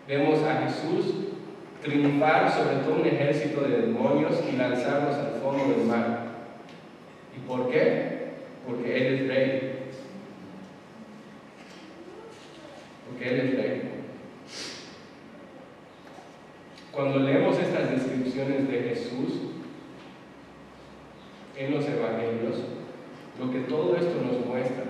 Vemos 0.07 0.45
a 0.45 0.63
Jesús 0.63 1.27
triunfar 1.83 2.49
sobre 2.49 2.77
todo 2.77 3.01
un 3.01 3.07
ejército 3.07 3.63
de 3.63 3.79
demonios 3.79 4.41
y 4.49 4.57
lanzarlos 4.57 5.17
al 5.17 5.41
fondo 5.43 5.75
del 5.75 5.87
mar. 5.87 6.21
¿Y 7.37 7.49
por 7.49 7.69
qué? 7.69 8.29
Porque 8.65 8.97
Él 8.97 9.15
es 9.15 9.29
rey. 9.29 9.73
Porque 13.09 13.29
Él 13.29 13.41
es 13.41 13.57
rey. 13.57 13.98
Cuando 16.99 17.21
leemos 17.21 17.57
estas 17.57 17.93
descripciones 17.93 18.69
de 18.69 18.83
Jesús 18.83 19.35
en 21.57 21.73
los 21.73 21.87
evangelios, 21.87 22.65
lo 23.39 23.53
que 23.53 23.61
todo 23.69 23.95
esto 23.95 24.21
nos 24.21 24.45
muestra 24.45 24.83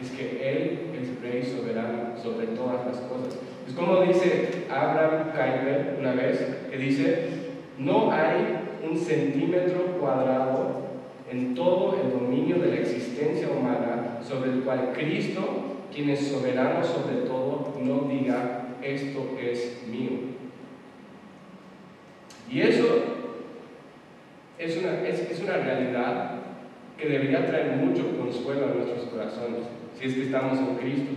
es 0.00 0.10
que 0.10 0.40
Él 0.40 0.78
es 0.98 1.20
rey 1.20 1.42
soberano 1.42 2.16
sobre 2.16 2.46
todas 2.46 2.86
las 2.86 2.96
cosas. 3.00 3.38
Es 3.68 3.74
como 3.74 4.00
dice 4.00 4.64
Abraham 4.70 5.32
Kuyper 5.32 5.96
una 6.00 6.14
vez, 6.14 6.38
que 6.70 6.78
dice, 6.78 7.28
No 7.76 8.10
hay 8.10 8.60
un 8.90 8.96
centímetro 8.96 9.98
cuadrado 10.00 10.76
en 11.30 11.54
todo 11.54 11.94
el 12.02 12.10
dominio 12.10 12.56
de 12.56 12.68
la 12.68 12.76
existencia 12.76 13.48
humana 13.50 14.20
sobre 14.26 14.52
el 14.52 14.60
cual 14.62 14.92
Cristo, 14.94 15.42
quien 15.94 16.08
es 16.08 16.26
soberano 16.26 16.82
sobre 16.82 17.16
todo, 17.28 17.74
no 17.82 18.08
diga, 18.08 18.76
esto 18.80 19.36
es 19.38 19.86
mío. 19.86 20.39
Y 22.50 22.60
eso 22.62 22.84
es 24.58 24.76
una, 24.76 25.06
es, 25.06 25.40
una 25.40 25.52
realidad 25.52 26.32
que 26.98 27.08
debería 27.08 27.46
traer 27.46 27.76
mucho 27.76 28.18
consuelo 28.18 28.66
a 28.66 28.74
nuestros 28.74 29.04
corazones, 29.04 29.62
si 29.96 30.06
es 30.06 30.14
que 30.14 30.22
estamos 30.24 30.58
en 30.58 30.74
Cristo. 30.76 31.12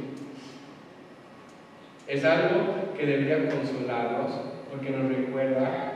Es 2.07 2.23
algo 2.23 2.93
que 2.95 3.05
debería 3.05 3.49
consolarnos 3.49 4.31
porque 4.69 4.91
nos 4.91 5.09
recuerda 5.09 5.93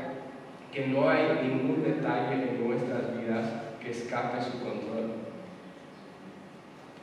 que 0.74 0.88
no 0.88 1.10
hay 1.10 1.40
ningún 1.44 1.84
detalle 1.84 2.34
en 2.34 2.68
nuestras 2.68 3.16
vidas 3.18 3.46
que 3.80 3.92
escape 3.92 4.42
su 4.42 4.60
control. 4.60 5.12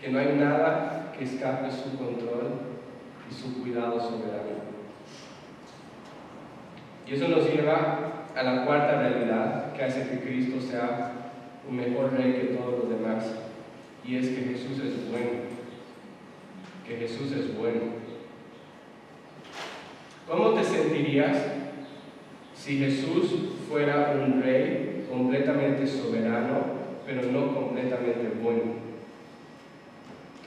Que 0.01 0.09
no 0.11 0.19
hay 0.19 0.35
nada 0.35 1.13
que 1.17 1.25
escape 1.25 1.71
su 1.71 1.97
control 1.97 2.49
y 3.31 3.33
su 3.33 3.63
cuidado 3.63 4.01
soberano. 4.01 4.65
Y 7.07 7.15
eso 7.15 7.29
nos 7.29 7.47
lleva 7.47 8.24
a 8.35 8.43
la 8.43 8.65
cuarta 8.65 9.01
realidad 9.01 9.73
que 9.73 9.85
hace 9.85 10.09
que 10.09 10.21
Cristo 10.21 10.61
sea 10.61 11.13
un 11.69 11.77
mejor 11.77 12.13
rey 12.13 12.33
que 12.33 12.57
todos 12.57 12.81
los 12.81 12.89
demás. 12.91 13.25
Y 14.05 14.17
es 14.17 14.29
que 14.29 14.43
Jesús 14.43 14.79
es 14.81 15.11
bueno. 15.11 15.45
Que 16.87 16.97
Jesús 16.97 17.33
es 17.33 17.57
bueno. 17.57 17.81
¿Cómo 20.29 20.51
te 20.51 20.65
sentirías 20.65 21.37
si 22.55 22.79
Jesús 22.79 23.57
fuera 23.69 24.15
un 24.23 24.43
rey 24.43 25.07
completamente 25.09 25.87
soberano, 25.87 26.85
pero 27.07 27.23
no 27.31 27.55
completamente 27.55 28.41
bueno? 28.43 28.85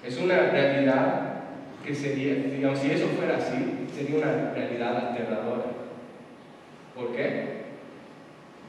Es 0.05 0.17
una 0.17 0.37
realidad 0.51 1.27
que 1.85 1.95
sería, 1.95 2.35
digamos, 2.35 2.79
si 2.79 2.91
eso 2.91 3.07
fuera 3.07 3.37
así, 3.37 3.87
sería 3.95 4.17
una 4.17 4.51
realidad 4.53 5.11
aterradora. 5.11 5.65
¿Por 6.95 7.15
qué? 7.15 7.56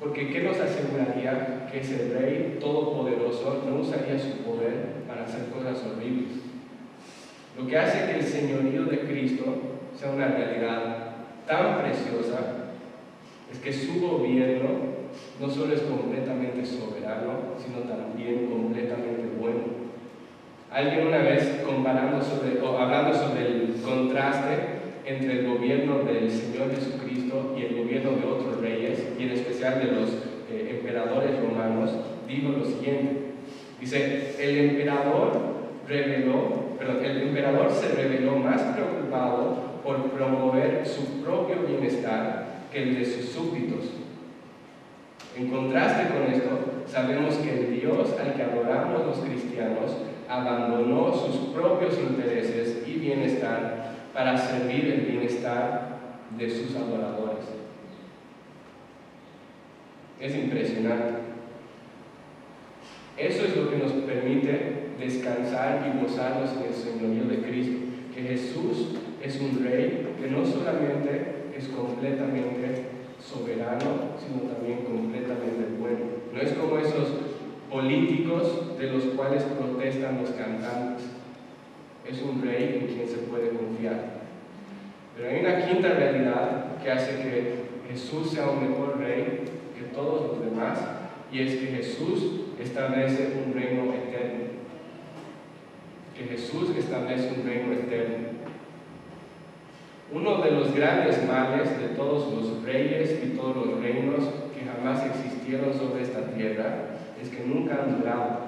Porque 0.01 0.29
¿qué 0.29 0.43
nos 0.43 0.61
aseguraría 0.61 1.67
que 1.71 1.81
ese 1.81 2.15
rey 2.17 2.59
todopoderoso 2.61 3.65
no 3.69 3.81
usaría 3.81 4.19
su 4.19 4.45
poder 4.45 5.05
para 5.09 5.25
hacer 5.25 5.47
cosas 5.47 5.85
horribles? 5.85 6.39
Lo 7.59 7.67
que 7.67 7.77
hace 7.77 8.07
que 8.07 8.19
el 8.21 8.25
señorío 8.25 8.85
de 8.85 9.01
Cristo 9.01 9.45
sea 9.99 10.11
una 10.11 10.29
realidad 10.29 11.17
tan 11.47 11.83
preciosa 11.83 12.39
es 13.51 13.59
que 13.59 13.73
su 13.73 14.01
gobierno 14.01 14.69
no 15.41 15.51
solo 15.51 15.75
es 15.75 15.81
completamente 15.83 16.65
soberano, 16.65 17.57
sino 17.59 17.81
también 17.81 18.47
completamente 18.47 19.29
bueno. 19.41 19.79
Alguien 20.71 21.09
una 21.09 21.19
vez 21.19 21.63
comparando 21.65 22.23
sobre, 22.23 22.61
o 22.61 22.79
hablando 22.79 23.15
sobre 23.15 23.47
el 23.47 23.81
contraste 23.83 24.79
entre 25.07 25.41
el 25.41 25.47
gobierno 25.47 26.01
del 26.01 26.31
Señor 26.31 26.71
Jesucristo 26.75 27.55
y 27.59 27.63
el 27.63 27.83
gobierno 27.83 28.11
de 28.11 28.25
otros 28.25 28.58
reyes, 28.58 28.58
y 29.19 29.25
en 29.25 29.31
especial 29.31 29.81
de 29.81 29.93
los 29.93 30.11
eh, 30.51 30.79
emperadores 30.79 31.41
romanos, 31.41 31.91
dijo 32.29 32.51
lo 32.51 32.65
siguiente. 32.65 33.33
Dice, 33.81 34.35
el 34.39 34.71
emperador 34.71 35.33
reveló, 35.89 36.77
perdón, 36.79 37.05
el 37.05 37.23
emperador 37.23 37.71
se 37.71 37.89
reveló 37.89 38.37
más 38.37 38.61
preocupado 38.63 39.81
por 39.83 40.11
promover 40.11 40.87
su 40.87 41.23
propio 41.23 41.63
bienestar 41.67 42.65
que 42.73 42.83
el 42.83 42.99
de 42.99 43.05
sus 43.05 43.31
súbditos. 43.31 43.91
En 45.37 45.51
contraste 45.51 46.13
con 46.13 46.33
esto, 46.33 46.83
sabemos 46.87 47.37
que 47.37 47.51
el 47.51 47.81
Dios 47.81 48.15
al 48.21 48.35
que 48.35 48.43
adoramos 48.43 49.07
los 49.07 49.19
cristianos 49.19 49.97
abandonó 50.29 51.13
sus 51.13 51.55
propios 51.55 51.99
intereses 51.99 52.83
y 52.87 52.95
bienestar 52.95 53.93
para 54.13 54.37
servir 54.37 54.87
el 54.87 55.01
bienestar 55.03 55.99
de 56.37 56.51
sus 56.51 56.75
adoradores. 56.77 57.47
Es 60.21 60.35
impresionante. 60.35 61.29
Eso 63.17 63.45
es 63.45 63.57
lo 63.57 63.71
que 63.71 63.79
nos 63.79 63.93
permite 63.93 64.89
descansar 64.99 65.87
y 65.87 66.03
gozarnos 66.03 66.51
en 66.53 66.63
el 66.65 66.75
señorío 66.75 67.25
de 67.25 67.43
Cristo, 67.43 67.79
que 68.15 68.23
Jesús 68.23 68.95
es 69.23 69.41
un 69.41 69.65
rey 69.65 70.15
que 70.21 70.31
no 70.31 70.45
solamente 70.45 71.53
es 71.57 71.69
completamente 71.69 72.87
soberano, 73.21 74.15
sino 74.19 74.51
también 74.53 74.85
completamente 74.85 75.67
bueno. 75.81 75.99
No 76.33 76.41
es 76.41 76.53
como 76.53 76.79
esos 76.79 77.09
políticos 77.71 78.79
de 78.79 78.93
los 78.93 79.05
cuales 79.15 79.43
protestan 79.43 80.21
los 80.21 80.31
cantantes. 80.31 81.07
Es 82.09 82.23
un 82.23 82.43
rey 82.43 82.81
en 82.81 82.95
quien 82.95 83.09
se 83.09 83.19
puede 83.29 83.51
confiar. 83.51 84.19
Pero 85.17 85.29
hay 85.29 85.41
una 85.41 85.67
quinta 85.67 85.89
realidad 85.91 86.79
que 86.83 86.91
hace 86.91 87.17
que 87.17 87.55
Jesús 87.91 88.31
sea 88.31 88.51
un 88.51 88.69
mejor 88.69 88.99
rey 88.99 89.43
que 89.79 89.95
todos 89.95 90.29
los 90.29 90.45
demás, 90.45 90.79
y 91.33 91.41
es 91.41 91.57
que 91.57 91.67
Jesús 91.67 92.41
establece 92.61 93.35
un 93.45 93.55
reino 93.55 93.93
eterno. 93.95 94.45
Que 96.17 96.25
Jesús 96.25 96.71
establece 96.77 97.33
un 97.39 97.47
reino 97.47 97.73
eterno. 97.73 98.29
Uno 100.13 100.43
de 100.43 100.51
los 100.51 100.75
grandes 100.75 101.25
males 101.27 101.79
de 101.79 101.89
todos 101.89 102.33
los 102.33 102.63
reyes 102.65 103.21
y 103.23 103.37
todos 103.37 103.55
los 103.55 103.81
reinos 103.81 104.25
que 104.55 104.65
jamás 104.65 105.05
existieron 105.05 105.73
sobre 105.75 106.03
esta 106.03 106.23
tierra 106.33 106.97
es 107.23 107.29
que 107.29 107.45
nunca 107.45 107.83
han 107.83 107.99
durado. 108.01 108.41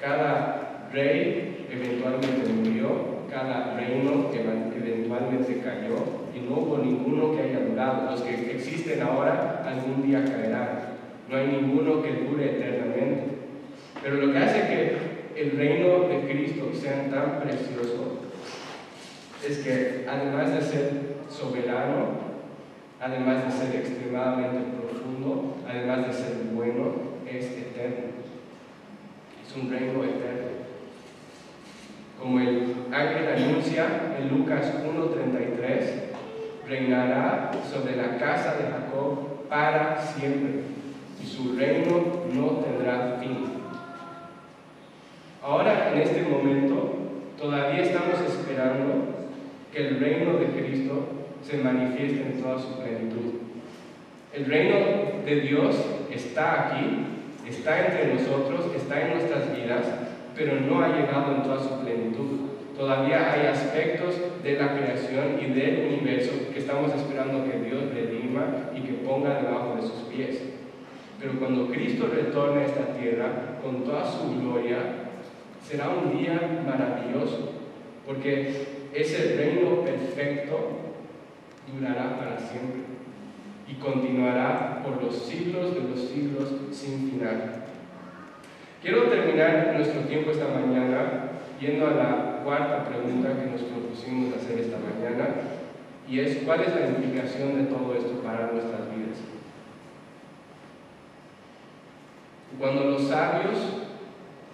Cada 0.00 0.88
rey 0.92 1.66
eventualmente 1.70 2.48
murió, 2.52 3.26
cada 3.28 3.76
reino 3.76 4.30
eventualmente 4.32 5.60
cayó 5.60 6.21
no 6.52 6.58
hubo 6.60 6.78
ninguno 6.78 7.34
que 7.34 7.42
haya 7.42 7.60
durado. 7.60 8.10
Los 8.10 8.22
que 8.22 8.52
existen 8.52 9.02
ahora 9.02 9.64
algún 9.66 10.06
día 10.06 10.24
caerán. 10.24 10.68
No 11.28 11.36
hay 11.36 11.46
ninguno 11.46 12.02
que 12.02 12.12
dure 12.12 12.44
eternamente. 12.44 13.24
Pero 14.02 14.16
lo 14.16 14.32
que 14.32 14.38
hace 14.38 14.60
que 14.66 15.40
el 15.40 15.56
reino 15.56 16.08
de 16.08 16.28
Cristo 16.28 16.70
sea 16.74 17.08
tan 17.10 17.40
precioso 17.40 18.18
es 19.46 19.58
que 19.58 20.06
además 20.08 20.54
de 20.54 20.60
ser 20.60 20.90
soberano, 21.30 22.32
además 23.00 23.44
de 23.44 23.50
ser 23.50 23.80
extremadamente 23.80 24.76
profundo, 24.76 25.56
además 25.68 26.06
de 26.06 26.12
ser 26.12 26.36
bueno, 26.52 26.92
es 27.26 27.46
eterno. 27.46 28.12
Es 29.46 29.56
un 29.56 29.70
reino 29.70 30.04
eterno. 30.04 30.52
Como 32.20 32.38
el 32.38 32.74
ángel 32.92 33.28
anuncia 33.28 33.86
en 34.18 34.28
Lucas 34.28 34.72
1.33, 34.84 36.11
reinará 36.72 37.50
sobre 37.70 37.96
la 37.96 38.16
casa 38.16 38.56
de 38.56 38.64
Jacob 38.64 39.46
para 39.48 40.00
siempre 40.00 40.62
y 41.22 41.26
su 41.26 41.54
reino 41.54 42.02
no 42.32 42.46
tendrá 42.64 43.18
fin. 43.20 43.44
Ahora, 45.42 45.92
en 45.92 46.00
este 46.00 46.22
momento, 46.22 46.94
todavía 47.38 47.82
estamos 47.82 48.20
esperando 48.20 49.28
que 49.72 49.88
el 49.88 50.00
reino 50.00 50.38
de 50.38 50.46
Cristo 50.46 51.08
se 51.42 51.58
manifieste 51.58 52.22
en 52.22 52.42
toda 52.42 52.58
su 52.58 52.78
plenitud. 52.78 53.40
El 54.32 54.46
reino 54.46 54.76
de 55.26 55.40
Dios 55.40 55.76
está 56.10 56.68
aquí, 56.68 57.04
está 57.46 57.86
entre 57.86 58.14
nosotros, 58.14 58.66
está 58.74 59.02
en 59.02 59.14
nuestras 59.14 59.54
vidas, 59.54 59.84
pero 60.34 60.60
no 60.60 60.82
ha 60.82 60.88
llegado 60.88 61.34
en 61.36 61.42
toda 61.42 61.60
su 61.60 61.80
plenitud. 61.80 62.41
Todavía 62.76 63.32
hay 63.32 63.46
aspectos 63.46 64.14
de 64.42 64.58
la 64.58 64.76
creación 64.76 65.38
y 65.40 65.52
del 65.52 65.86
universo 65.92 66.32
que 66.52 66.60
estamos 66.60 66.94
esperando 66.94 67.44
que 67.44 67.58
Dios 67.58 67.92
redima 67.92 68.70
y 68.74 68.80
que 68.80 69.04
ponga 69.04 69.42
debajo 69.42 69.76
de 69.76 69.82
sus 69.82 70.02
pies. 70.12 70.42
Pero 71.20 71.38
cuando 71.38 71.68
Cristo 71.68 72.10
retorne 72.12 72.62
a 72.62 72.66
esta 72.66 72.86
tierra 72.98 73.58
con 73.62 73.84
toda 73.84 74.04
su 74.04 74.40
gloria, 74.40 74.78
será 75.62 75.90
un 75.90 76.18
día 76.18 76.40
maravilloso, 76.66 77.52
porque 78.06 78.66
ese 78.92 79.36
reino 79.36 79.82
perfecto 79.82 80.80
durará 81.72 82.18
para 82.18 82.38
siempre 82.38 82.82
y 83.68 83.74
continuará 83.74 84.82
por 84.82 85.02
los 85.02 85.14
siglos 85.14 85.74
de 85.74 85.88
los 85.88 86.00
siglos 86.08 86.48
sin 86.72 87.10
final. 87.10 87.64
Quiero 88.82 89.04
terminar 89.04 89.74
nuestro 89.76 90.00
tiempo 90.02 90.32
esta 90.32 90.48
mañana 90.48 91.30
yendo 91.60 91.86
a 91.86 91.90
la 91.92 92.21
cuarta 92.42 92.84
pregunta 92.84 93.40
que 93.40 93.50
nos 93.50 93.62
propusimos 93.62 94.34
hacer 94.36 94.58
esta 94.58 94.78
mañana 94.78 95.28
y 96.08 96.20
es 96.20 96.38
¿cuál 96.44 96.60
es 96.60 96.74
la 96.74 96.88
implicación 96.88 97.56
de 97.56 97.70
todo 97.70 97.94
esto 97.94 98.20
para 98.22 98.52
nuestras 98.52 98.90
vidas? 98.94 99.18
Cuando 102.58 102.84
los 102.84 103.08
sabios 103.08 103.58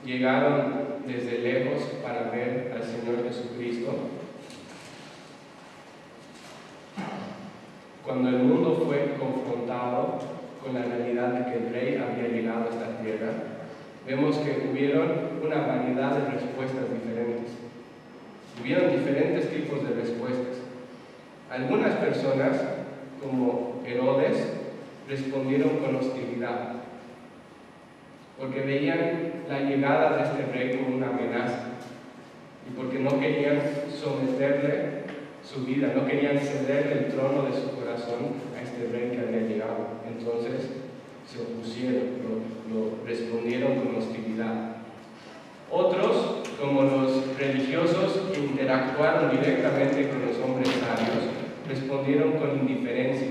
llegaron 0.04 0.88
desde 1.06 1.38
lejos 1.38 1.82
para 2.02 2.30
ver 2.30 2.72
al 2.74 2.82
Señor 2.82 3.24
Jesucristo, 3.24 3.92
cuando 8.04 8.28
el 8.28 8.38
mundo 8.38 8.84
fue 8.86 9.16
confrontado 9.18 10.18
con 10.62 10.74
la 10.74 10.82
realidad 10.82 11.28
de 11.32 11.44
que 11.50 11.58
el 11.58 11.72
rey 11.72 11.96
había 11.96 12.28
llegado 12.28 12.64
a 12.64 12.68
esta 12.68 13.02
tierra, 13.02 13.32
vemos 14.06 14.36
que 14.38 14.68
hubieron 14.70 15.40
una 15.44 15.66
variedad 15.66 16.16
de 16.16 16.30
respuestas 16.30 16.84
diferentes. 16.92 17.67
Hubieron 18.60 18.90
diferentes 18.90 19.50
tipos 19.50 19.82
de 19.82 19.94
respuestas. 19.94 20.58
Algunas 21.50 21.94
personas, 21.96 22.56
como 23.22 23.82
Herodes, 23.86 24.58
respondieron 25.08 25.78
con 25.78 25.96
hostilidad, 25.96 26.74
porque 28.38 28.60
veían 28.60 29.44
la 29.48 29.60
llegada 29.60 30.16
de 30.16 30.22
este 30.22 30.52
rey 30.52 30.76
como 30.76 30.96
una 30.96 31.08
amenaza 31.08 31.68
y 32.68 32.76
porque 32.76 32.98
no 32.98 33.18
querían 33.18 33.60
someterle 33.90 34.98
su 35.42 35.64
vida, 35.64 35.92
no 35.94 36.06
querían 36.06 36.38
cederle 36.38 37.06
el 37.06 37.12
trono 37.12 37.44
de 37.44 37.52
su 37.52 37.70
corazón 37.74 38.36
a 38.56 38.62
este 38.62 38.88
rey 38.92 39.10
que 39.10 39.20
había 39.20 39.48
llegado. 39.48 39.98
Entonces 40.06 40.68
se 41.26 41.40
opusieron, 41.40 42.18
lo, 42.70 43.06
respondieron 43.06 43.76
con 43.76 43.96
hostilidad. 43.96 44.77
Otros, 45.70 46.42
como 46.58 46.82
los 46.82 47.36
religiosos 47.38 48.22
interactuaron 48.34 49.30
directamente 49.30 50.08
con 50.08 50.26
los 50.26 50.38
hombres 50.38 50.68
sabios, 50.68 51.28
respondieron 51.68 52.32
con 52.32 52.58
indiferencia. 52.58 53.28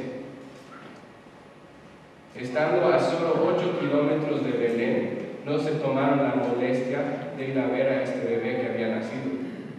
Estando 2.36 2.88
a 2.94 3.00
solo 3.00 3.54
8 3.58 3.80
kilómetros 3.80 4.46
de 4.46 4.52
Belén, 4.52 5.18
no 5.44 5.58
se 5.58 5.72
tomaron 5.72 6.20
la 6.20 6.36
molestia 6.36 7.32
de 7.36 7.48
ir 7.48 7.60
a 7.60 7.68
ver 7.68 7.88
a 7.88 8.04
este 8.04 8.20
bebé 8.20 8.62
que 8.62 8.68
había 8.68 8.96
nacido, 8.96 9.24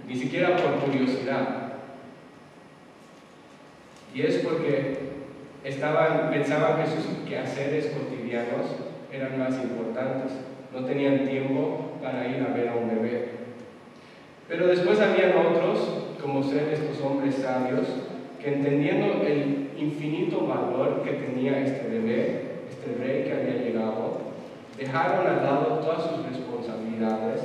ni 0.08 0.16
siquiera 0.16 0.56
por 0.56 0.80
curiosidad. 0.80 1.74
Y 4.12 4.22
es 4.22 4.38
porque 4.38 4.98
estaban, 5.62 6.30
pensaban 6.30 6.82
que 6.82 6.90
sus 6.90 7.28
quehaceres 7.28 7.94
cotidianos 7.94 8.66
eran 9.12 9.38
más 9.38 9.54
importantes, 9.62 10.32
no 10.72 10.84
tenían 10.84 11.28
tiempo 11.28 11.87
para 12.02 12.26
ir 12.28 12.42
a 12.42 12.54
ver 12.54 12.68
a 12.68 12.74
un 12.74 12.88
bebé. 12.88 13.28
Pero 14.48 14.66
después 14.66 15.00
habían 15.00 15.32
otros, 15.36 15.78
como 16.22 16.42
ser 16.42 16.68
estos 16.72 17.00
hombres 17.04 17.36
sabios, 17.36 17.86
que 18.40 18.54
entendiendo 18.54 19.22
el 19.26 19.70
infinito 19.76 20.46
valor 20.46 21.02
que 21.02 21.12
tenía 21.12 21.60
este 21.60 21.88
bebé, 21.88 22.48
este 22.70 22.94
rey 23.02 23.24
que 23.24 23.32
había 23.32 23.62
llegado, 23.62 24.18
dejaron 24.78 25.26
al 25.26 25.44
lado 25.44 25.80
todas 25.80 26.02
sus 26.02 26.26
responsabilidades, 26.26 27.42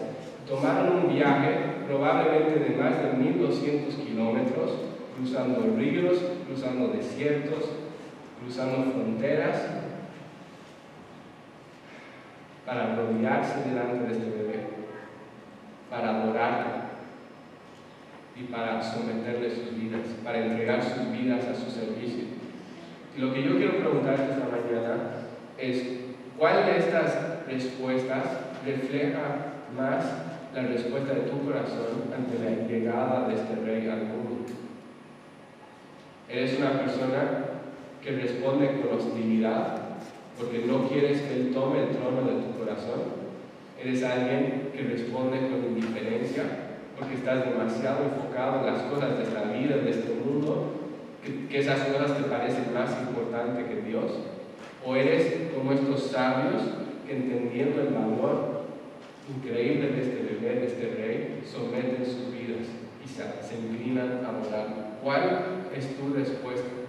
tomaron 0.47 1.05
un 1.05 1.13
viaje 1.13 1.73
probablemente 1.87 2.59
de 2.59 2.75
más 2.75 3.01
de 3.01 3.23
1200 3.23 3.95
kilómetros, 3.95 4.71
cruzando 5.17 5.75
ríos, 5.77 6.17
cruzando 6.47 6.87
desiertos, 6.89 7.69
cruzando 8.41 8.91
fronteras, 8.91 9.61
para 12.65 12.95
rodearse 12.95 13.69
delante 13.69 14.05
de 14.05 14.11
este 14.13 14.29
bebé, 14.29 14.67
para 15.89 16.21
adorarlo 16.21 16.83
y 18.35 18.43
para 18.43 18.81
someterle 18.81 19.49
sus 19.49 19.75
vidas, 19.75 20.01
para 20.23 20.45
entregar 20.45 20.81
sus 20.81 21.11
vidas 21.11 21.45
a 21.45 21.55
su 21.55 21.69
servicio. 21.69 22.23
Y 23.15 23.21
lo 23.21 23.33
que 23.33 23.43
yo 23.43 23.57
quiero 23.57 23.77
preguntarte 23.77 24.23
esta 24.23 24.45
mañana 24.45 24.95
es, 25.57 25.83
¿cuál 26.37 26.65
de 26.65 26.77
estas 26.77 27.45
respuestas 27.47 28.25
refleja 28.65 29.19
más 29.75 30.05
la 30.55 30.61
respuesta 30.63 31.13
de 31.13 31.21
tu 31.21 31.45
corazón 31.45 32.11
ante 32.15 32.39
la 32.39 32.67
llegada 32.67 33.27
de 33.27 33.35
este 33.35 33.55
rey 33.55 33.87
al 33.89 34.05
mundo? 34.05 34.45
¿Eres 36.29 36.57
una 36.57 36.71
persona 36.71 37.45
que 38.01 38.11
responde 38.11 38.81
con 38.81 38.97
hostilidad 38.97 39.82
porque 40.37 40.65
no 40.65 40.87
quieres 40.89 41.21
que 41.21 41.33
Él 41.33 41.51
tome 41.53 41.83
el 41.83 41.89
trono 41.89 42.23
de 42.23 42.43
tu 42.43 42.59
corazón? 42.59 43.23
¿Eres 43.79 44.03
alguien 44.03 44.71
que 44.73 44.83
responde 44.83 45.39
con 45.39 45.65
indiferencia 45.65 46.43
porque 46.97 47.15
estás 47.15 47.45
demasiado 47.45 48.05
enfocado 48.05 48.59
en 48.59 48.73
las 48.73 48.83
cosas 48.83 49.17
de 49.17 49.23
esta 49.23 49.43
vida, 49.51 49.77
de 49.77 49.89
este 49.89 50.13
mundo, 50.13 50.71
que, 51.49 51.59
esas 51.59 51.81
cosas 51.87 52.17
te 52.17 52.23
parecen 52.23 52.73
más 52.73 52.89
importantes 53.01 53.65
que 53.67 53.81
Dios? 53.81 54.11
¿O 54.85 54.95
eres 54.95 55.51
como 55.55 55.71
estos 55.71 56.11
sabios 56.11 56.63
que 57.07 57.15
entendiendo 57.15 57.81
el 57.81 57.93
valor 57.93 58.63
increíble 59.29 59.91
de 59.91 60.01
este 60.01 60.23
bebé, 60.23 60.59
de 60.59 60.65
este 60.65 60.95
rey, 60.95 61.43
someten 61.45 62.05
sus 62.05 62.33
vidas 62.33 62.67
y 63.03 63.07
se, 63.07 63.23
se 63.47 63.59
inclinan 63.59 64.25
a 64.25 64.29
adorar? 64.29 64.99
¿Cuál 65.03 65.69
es 65.75 65.97
tu 65.97 66.13
respuesta? 66.13 66.82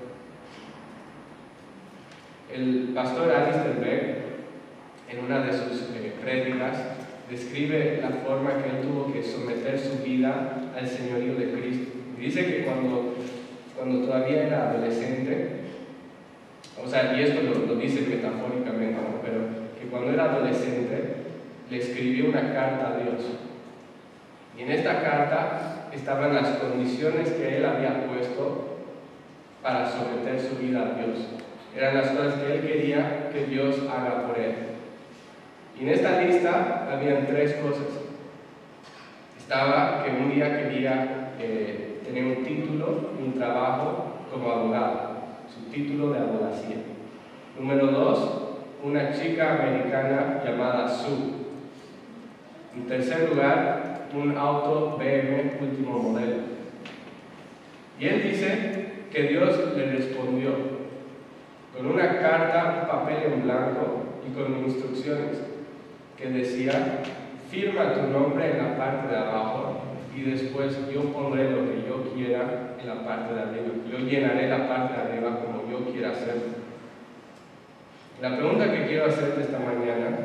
El 2.54 2.92
pastor 2.94 3.32
Alistair 3.32 4.24
en 5.10 5.24
una 5.24 5.40
de 5.40 5.52
sus 5.52 5.90
eh, 5.94 6.12
prédicas, 6.22 6.76
describe 7.30 8.00
la 8.00 8.10
forma 8.10 8.62
que 8.62 8.70
él 8.70 8.82
tuvo 8.82 9.12
que 9.12 9.22
someter 9.22 9.78
su 9.78 10.02
vida 10.02 10.72
al 10.76 10.86
señorío 10.86 11.34
de 11.34 11.52
Cristo. 11.52 11.92
dice 12.18 12.46
que 12.46 12.64
cuando, 12.64 13.14
cuando 13.76 14.06
todavía 14.06 14.46
era 14.46 14.70
adolescente, 14.70 15.48
o 16.82 16.88
sea, 16.88 17.16
y 17.16 17.22
esto 17.22 17.40
lo, 17.42 17.76
dice 17.76 18.02
metafóricamente, 18.02 18.98
pero 19.22 19.38
que 19.80 19.88
cuando 19.90 20.12
era 20.12 20.24
adolescente 20.24 21.14
le 21.70 21.78
escribió 21.78 22.28
una 22.28 22.52
carta 22.52 22.94
a 22.94 22.98
Dios. 22.98 23.24
Y 24.56 24.62
en 24.62 24.70
esta 24.70 25.02
carta 25.02 25.88
estaban 25.92 26.34
las 26.34 26.48
condiciones 26.58 27.30
que 27.30 27.58
él 27.58 27.64
había 27.64 28.06
puesto 28.06 28.78
para 29.62 29.90
someter 29.90 30.38
su 30.40 30.56
vida 30.56 30.80
a 30.82 30.98
Dios. 30.98 31.26
Eran 31.84 31.98
las 31.98 32.10
cosas 32.12 32.34
que 32.36 32.54
él 32.54 32.60
quería 32.62 33.28
que 33.30 33.44
Dios 33.44 33.76
haga 33.80 34.26
por 34.26 34.38
él. 34.38 34.54
Y 35.78 35.82
en 35.82 35.90
esta 35.90 36.18
lista 36.22 36.88
habían 36.90 37.26
tres 37.26 37.56
cosas. 37.56 37.88
Estaba 39.38 40.02
que 40.02 40.12
un 40.12 40.34
día 40.34 40.62
quería 40.62 41.32
eh, 41.38 42.00
tener 42.02 42.38
un 42.38 42.42
título 42.42 43.10
un 43.22 43.34
trabajo 43.34 44.14
como 44.32 44.50
abogado, 44.50 45.10
su 45.46 45.70
título 45.70 46.12
de 46.12 46.20
abogacía. 46.20 46.76
Número 47.58 47.88
dos, 47.88 48.54
una 48.82 49.12
chica 49.12 49.52
americana 49.52 50.42
llamada 50.42 50.88
Sue. 50.88 51.34
En 52.74 52.86
tercer 52.86 53.28
lugar, 53.28 54.08
un 54.14 54.34
auto 54.38 54.96
BM 54.96 55.58
último 55.60 55.98
modelo. 55.98 56.36
Y 58.00 58.06
él 58.06 58.22
dice 58.22 58.86
que 59.12 59.24
Dios 59.24 59.76
le 59.76 59.92
respondió 59.92 60.73
con 61.76 61.86
una 61.86 62.18
carta, 62.20 62.80
un 62.82 62.88
papel 62.88 63.32
en 63.32 63.42
blanco 63.42 64.04
y 64.26 64.32
con 64.32 64.64
instrucciones 64.64 65.38
que 66.16 66.28
decía, 66.28 67.02
firma 67.50 67.94
tu 67.94 68.12
nombre 68.12 68.52
en 68.52 68.58
la 68.58 68.78
parte 68.78 69.08
de 69.08 69.18
abajo 69.18 69.82
y 70.14 70.22
después 70.22 70.78
yo 70.92 71.12
pondré 71.12 71.50
lo 71.50 71.64
que 71.64 71.84
yo 71.86 72.14
quiera 72.14 72.76
en 72.80 72.86
la 72.86 73.04
parte 73.04 73.34
de 73.34 73.40
arriba. 73.40 73.74
Yo 73.90 73.98
llenaré 73.98 74.48
la 74.48 74.68
parte 74.68 74.94
de 74.94 75.00
arriba 75.00 75.40
como 75.40 75.68
yo 75.70 75.92
quiera 75.92 76.12
hacerlo. 76.12 76.64
La 78.22 78.36
pregunta 78.36 78.72
que 78.72 78.86
quiero 78.86 79.06
hacerte 79.06 79.40
esta 79.40 79.58
mañana 79.58 80.16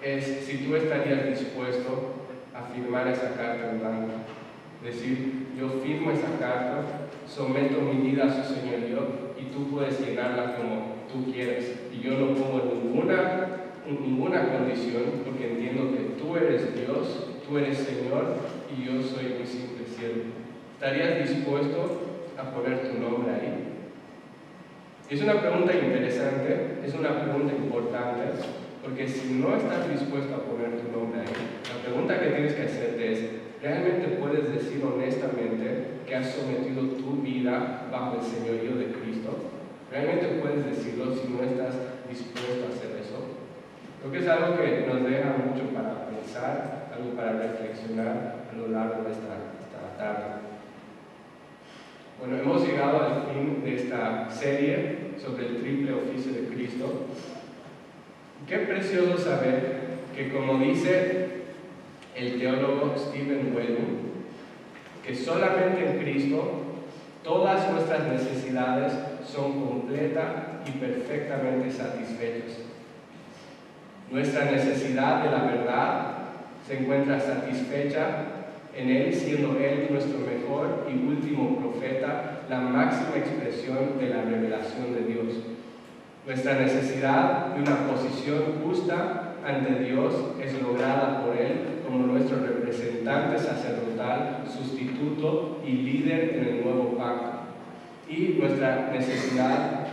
es 0.00 0.24
si 0.46 0.58
tú 0.58 0.76
estarías 0.76 1.26
dispuesto 1.26 2.14
a 2.54 2.72
firmar 2.72 3.08
esa 3.08 3.34
carta 3.34 3.70
en 3.70 3.80
blanco. 3.80 4.12
Decir, 4.84 5.48
yo 5.58 5.68
firmo 5.82 6.12
esa 6.12 6.38
carta 6.38 7.05
someto 7.28 7.80
mi 7.80 8.08
vida 8.08 8.24
a 8.24 8.30
su 8.30 8.54
señorío 8.54 9.34
y 9.38 9.52
tú 9.52 9.70
puedes 9.70 10.00
llenarla 10.00 10.56
como 10.56 10.96
tú 11.12 11.32
quieres. 11.32 11.80
Y 11.92 12.00
yo 12.00 12.12
no 12.12 12.34
pongo 12.34 12.72
ninguna, 12.72 13.48
ninguna 13.86 14.52
condición 14.52 15.22
porque 15.24 15.52
entiendo 15.52 15.92
que 15.92 16.20
tú 16.22 16.36
eres 16.36 16.74
Dios, 16.74 17.26
tú 17.46 17.58
eres 17.58 17.78
Señor 17.78 18.36
y 18.70 18.84
yo 18.84 19.02
soy 19.02 19.36
un 19.40 19.46
simple 19.46 19.86
siervo. 19.86 20.22
¿Estarías 20.74 21.28
dispuesto 21.28 22.00
a 22.38 22.50
poner 22.50 22.90
tu 22.90 22.98
nombre 22.98 23.32
ahí? 23.32 23.72
Es 25.08 25.22
una 25.22 25.40
pregunta 25.40 25.72
interesante, 25.72 26.80
es 26.84 26.94
una 26.94 27.22
pregunta 27.22 27.54
importante, 27.54 28.24
porque 28.82 29.06
si 29.06 29.34
no 29.34 29.56
estás 29.56 29.88
dispuesto 29.88 30.34
a 30.34 30.40
poner 30.40 30.80
tu 30.80 30.90
nombre 30.90 31.20
ahí, 31.20 31.26
la 31.72 31.82
pregunta 31.82 32.20
que 32.20 32.30
tienes 32.30 32.54
que 32.54 32.62
hacerte 32.62 33.12
es, 33.12 33.20
¿realmente 33.62 34.18
puedes 34.20 34.52
decir 34.52 34.84
honestamente 34.84 35.95
que 36.06 36.14
has 36.14 36.30
sometido 36.30 36.82
tu 36.96 37.20
vida 37.22 37.88
bajo 37.90 38.16
el 38.16 38.22
señorío 38.22 38.76
de 38.76 38.92
Cristo? 38.92 39.50
¿Realmente 39.90 40.40
puedes 40.40 40.64
decirlo 40.64 41.14
si 41.14 41.28
no 41.28 41.42
estás 41.42 41.74
dispuesto 42.08 42.66
a 42.66 42.74
hacer 42.74 42.96
eso? 43.00 43.36
Creo 44.00 44.12
que 44.12 44.18
es 44.18 44.28
algo 44.28 44.56
que 44.56 44.86
nos 44.86 45.02
deja 45.02 45.34
mucho 45.36 45.74
para 45.74 46.06
pensar, 46.08 46.92
algo 46.96 47.10
para 47.16 47.32
reflexionar 47.32 48.46
a 48.50 48.56
lo 48.56 48.68
largo 48.68 49.02
de 49.02 49.12
esta, 49.12 49.34
esta 49.60 49.98
tarde. 49.98 50.24
Bueno, 52.18 52.38
hemos 52.38 52.66
llegado 52.66 53.02
al 53.02 53.34
fin 53.34 53.62
de 53.64 53.74
esta 53.74 54.30
serie 54.30 55.14
sobre 55.18 55.46
el 55.46 55.56
triple 55.58 55.92
oficio 55.92 56.32
de 56.32 56.48
Cristo. 56.48 57.06
Qué 58.48 58.58
precioso 58.58 59.18
saber 59.18 59.86
que 60.14 60.32
como 60.32 60.58
dice 60.58 61.26
el 62.14 62.38
teólogo 62.38 62.94
Stephen 62.96 63.52
Wellman, 63.54 64.15
que 65.06 65.14
solamente 65.14 65.86
en 65.86 65.98
Cristo 65.98 66.66
Todas 67.26 67.68
nuestras 67.72 68.06
necesidades 68.06 68.92
son 69.26 69.66
completa 69.66 70.60
y 70.64 70.70
perfectamente 70.78 71.72
satisfechas. 71.72 72.58
Nuestra 74.12 74.44
necesidad 74.44 75.24
de 75.24 75.30
la 75.32 75.42
verdad 75.42 76.12
se 76.64 76.78
encuentra 76.78 77.18
satisfecha 77.18 78.04
en 78.76 78.90
Él, 78.90 79.12
siendo 79.12 79.58
Él 79.58 79.88
nuestro 79.90 80.20
mejor 80.20 80.86
y 80.88 81.04
último 81.04 81.58
profeta, 81.58 82.42
la 82.48 82.60
máxima 82.60 83.16
expresión 83.16 83.98
de 83.98 84.08
la 84.08 84.22
revelación 84.22 84.94
de 84.94 85.12
Dios. 85.12 85.34
Nuestra 86.24 86.60
necesidad 86.60 87.56
de 87.56 87.62
una 87.62 87.88
posición 87.88 88.62
justa 88.64 89.25
ante 89.46 89.84
Dios 89.84 90.12
es 90.42 90.60
lograda 90.60 91.24
por 91.24 91.36
Él 91.36 91.82
como 91.84 92.06
nuestro 92.06 92.38
representante 92.38 93.38
sacerdotal, 93.38 94.44
sustituto 94.46 95.60
y 95.64 95.70
líder 95.70 96.36
en 96.36 96.46
el 96.46 96.64
nuevo 96.64 96.96
pacto. 96.98 97.46
Y 98.08 98.36
nuestra 98.40 98.90
necesidad 98.92 99.86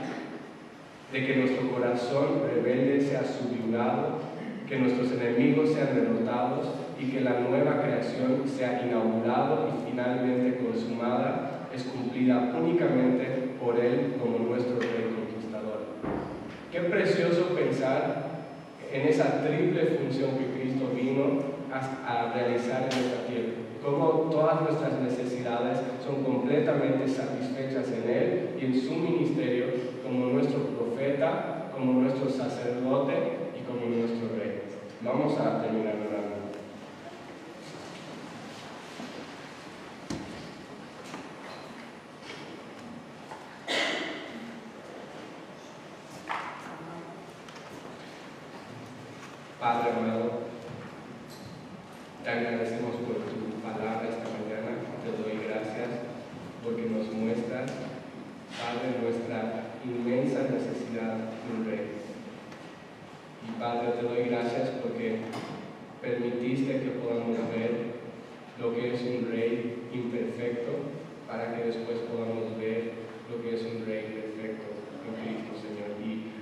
de 1.11 1.25
que 1.25 1.35
nuestro 1.35 1.69
corazón 1.69 2.41
rebelde 2.51 2.99
sea 3.01 3.23
subyugado, 3.23 4.17
que 4.67 4.79
nuestros 4.79 5.11
enemigos 5.11 5.69
sean 5.69 5.93
derrotados 5.93 6.69
y 6.99 7.11
que 7.11 7.21
la 7.21 7.39
nueva 7.41 7.81
creación 7.83 8.43
sea 8.47 8.83
inaugurada 8.87 9.67
y 9.69 9.89
finalmente 9.91 10.63
consumada, 10.63 11.67
es 11.75 11.83
cumplida 11.83 12.53
únicamente 12.59 13.53
por 13.59 13.79
Él 13.79 14.15
como 14.19 14.39
nuestro 14.39 14.79
Rey 14.79 15.13
conquistador. 15.15 15.81
Qué 16.71 16.79
precioso 16.81 17.49
pensar 17.55 18.22
en 18.93 19.07
esa 19.07 19.43
triple 19.43 19.97
función 19.97 20.37
que 20.37 20.61
Cristo 20.61 20.91
vino 20.95 21.41
a, 21.73 22.31
realizar 22.33 22.83
en 22.83 22.99
esta 22.99 23.25
tierra. 23.27 23.53
Cómo 23.83 24.29
todas 24.29 24.61
nuestras 24.61 25.01
necesidades 25.01 25.79
son 26.05 26.23
completamente 26.23 27.07
satisfechas 27.07 27.91
en 27.91 28.09
Él 28.09 28.49
y 28.61 28.65
en 28.65 28.79
su 28.79 28.93
ministerio 28.93 29.65
como 30.03 30.27
nuestro 30.27 30.59
profeta, 30.59 31.71
como 31.73 32.01
nuestro 32.01 32.29
sacerdote 32.29 33.13
y 33.59 33.65
como 33.65 33.87
nuestro 33.87 34.29
rey. 34.37 34.61
Vamos 35.01 35.37
a 35.39 35.63
terminar 35.63 35.95
orando. 35.95 36.43
Padre 49.63 49.91
amado, 49.91 50.43
te 52.21 52.29
agradecemos 52.29 52.95
por 53.07 53.15
tu 53.23 53.63
palabra 53.63 54.09
esta 54.11 54.27
mañana. 54.27 54.75
Te 54.99 55.15
doy 55.15 55.39
gracias 55.47 56.03
porque 56.61 56.89
nos 56.91 57.07
muestras, 57.13 57.71
Padre, 58.59 58.99
nuestra 58.99 59.71
inmensa 59.85 60.51
necesidad 60.51 61.15
de 61.15 61.47
un 61.55 61.63
rey. 61.63 61.95
Y 63.47 63.57
Padre, 63.57 63.87
te 63.95 64.03
doy 64.03 64.27
gracias 64.27 64.67
porque 64.83 65.19
permitiste 66.01 66.81
que 66.81 66.99
podamos 66.99 67.37
ver 67.55 68.03
lo 68.59 68.75
que 68.75 68.93
es 68.93 69.01
un 69.01 69.31
rey 69.31 69.87
imperfecto 69.93 70.91
para 71.25 71.55
que 71.55 71.71
después 71.71 71.99
podamos 72.11 72.59
ver 72.59 72.91
lo 73.31 73.41
que 73.41 73.55
es 73.55 73.61
un 73.63 73.85
rey 73.85 74.11
perfecto 74.11 74.75
en 75.07 75.13
Cristo, 75.23 75.55
Señor. 75.55 75.95
Y 76.03 76.35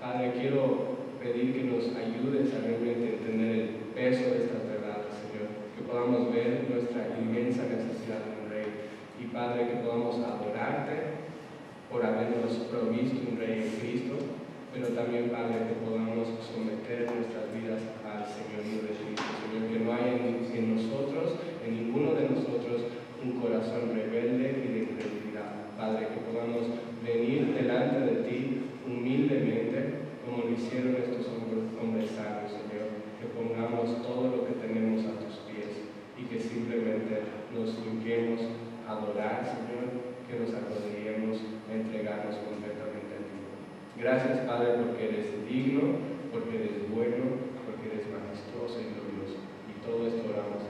Padre, 0.00 0.32
quiero 0.40 0.92
pedir 1.22 1.54
que 1.54 1.64
nos 1.64 1.86
ayudes 1.94 2.52
a 2.52 2.66
realmente 2.66 3.14
entender 3.14 3.50
el 3.54 3.68
peso 3.94 4.34
de 4.34 4.42
estas 4.42 4.66
verdades, 4.66 5.14
Señor. 5.22 5.54
Que 5.78 5.86
podamos 5.86 6.34
ver 6.34 6.66
nuestra 6.68 7.14
inmensa 7.16 7.62
necesidad 7.62 8.26
de 8.26 8.42
un 8.42 8.50
rey. 8.50 8.68
Y 9.21 9.21
Padre, 9.32 9.68
que 9.68 9.76
podamos 9.76 10.16
adorarte 10.16 11.22
por 11.90 12.04
habernos 12.04 12.52
provisto 12.70 13.30
un 13.30 13.38
rey 13.38 13.62
en 13.62 13.80
Cristo 13.80 14.16
pero 14.72 14.88
también, 14.96 15.28
Padre, 15.28 15.68
que 15.68 15.84
podamos 15.84 16.32
someter 16.40 17.04
nuestras 17.04 17.52
vidas 17.52 17.84
al 18.08 18.24
Señor 18.24 18.64
de 18.64 18.96
Cristo. 18.96 19.20
Señor, 19.44 19.68
que 19.68 19.84
no 19.84 19.92
haya 19.92 20.16
en, 20.16 20.64
nosotros, 20.72 21.36
en 21.60 21.76
ninguno 21.76 22.16
de 22.16 22.32
nosotros, 22.32 22.88
un 23.20 23.36
corazón 23.36 23.92
rebelde 23.92 24.64
y 24.64 24.68
de 24.72 24.78
incredulidad. 24.88 25.76
Padre, 25.76 26.08
que 26.16 26.24
podamos 26.24 26.72
venir 27.04 27.52
delante 27.52 28.00
de 28.00 28.16
ti 28.24 28.64
humildemente, 28.88 30.08
como 30.24 30.48
lo 30.48 30.56
hicieron 30.56 30.96
estos 30.96 31.28
hombres 31.28 32.08
sabios, 32.16 32.56
Señor. 32.56 32.96
Que 33.20 33.28
pongamos 33.36 34.00
todo 34.00 34.32
lo 34.32 34.48
que 34.48 34.56
tenemos 34.56 35.04
a 35.04 35.20
tus 35.20 35.44
pies 35.52 35.84
y 36.16 36.24
que 36.32 36.40
simplemente 36.40 37.28
nos 37.52 37.76
limpiemos 37.84 38.40
a 38.40 38.71
adorar, 38.92 39.44
Señor, 39.44 40.12
que 40.28 40.38
nos 40.38 40.52
acordemos 40.52 41.40
a 41.68 41.70
entregarnos 41.72 42.36
completamente 42.44 43.12
a 43.16 43.22
ti. 43.24 43.38
Gracias, 43.96 44.44
Padre, 44.48 44.80
porque 44.80 45.08
eres 45.08 45.26
digno, 45.48 45.96
porque 46.32 46.56
eres 46.56 46.88
bueno, 46.88 47.40
porque 47.64 47.92
eres 47.92 48.08
majestuoso 48.08 48.80
y 48.80 48.92
glorioso. 48.92 49.38
Y 49.68 49.74
todo 49.84 50.06
esto 50.08 50.28
oramos 50.28 50.64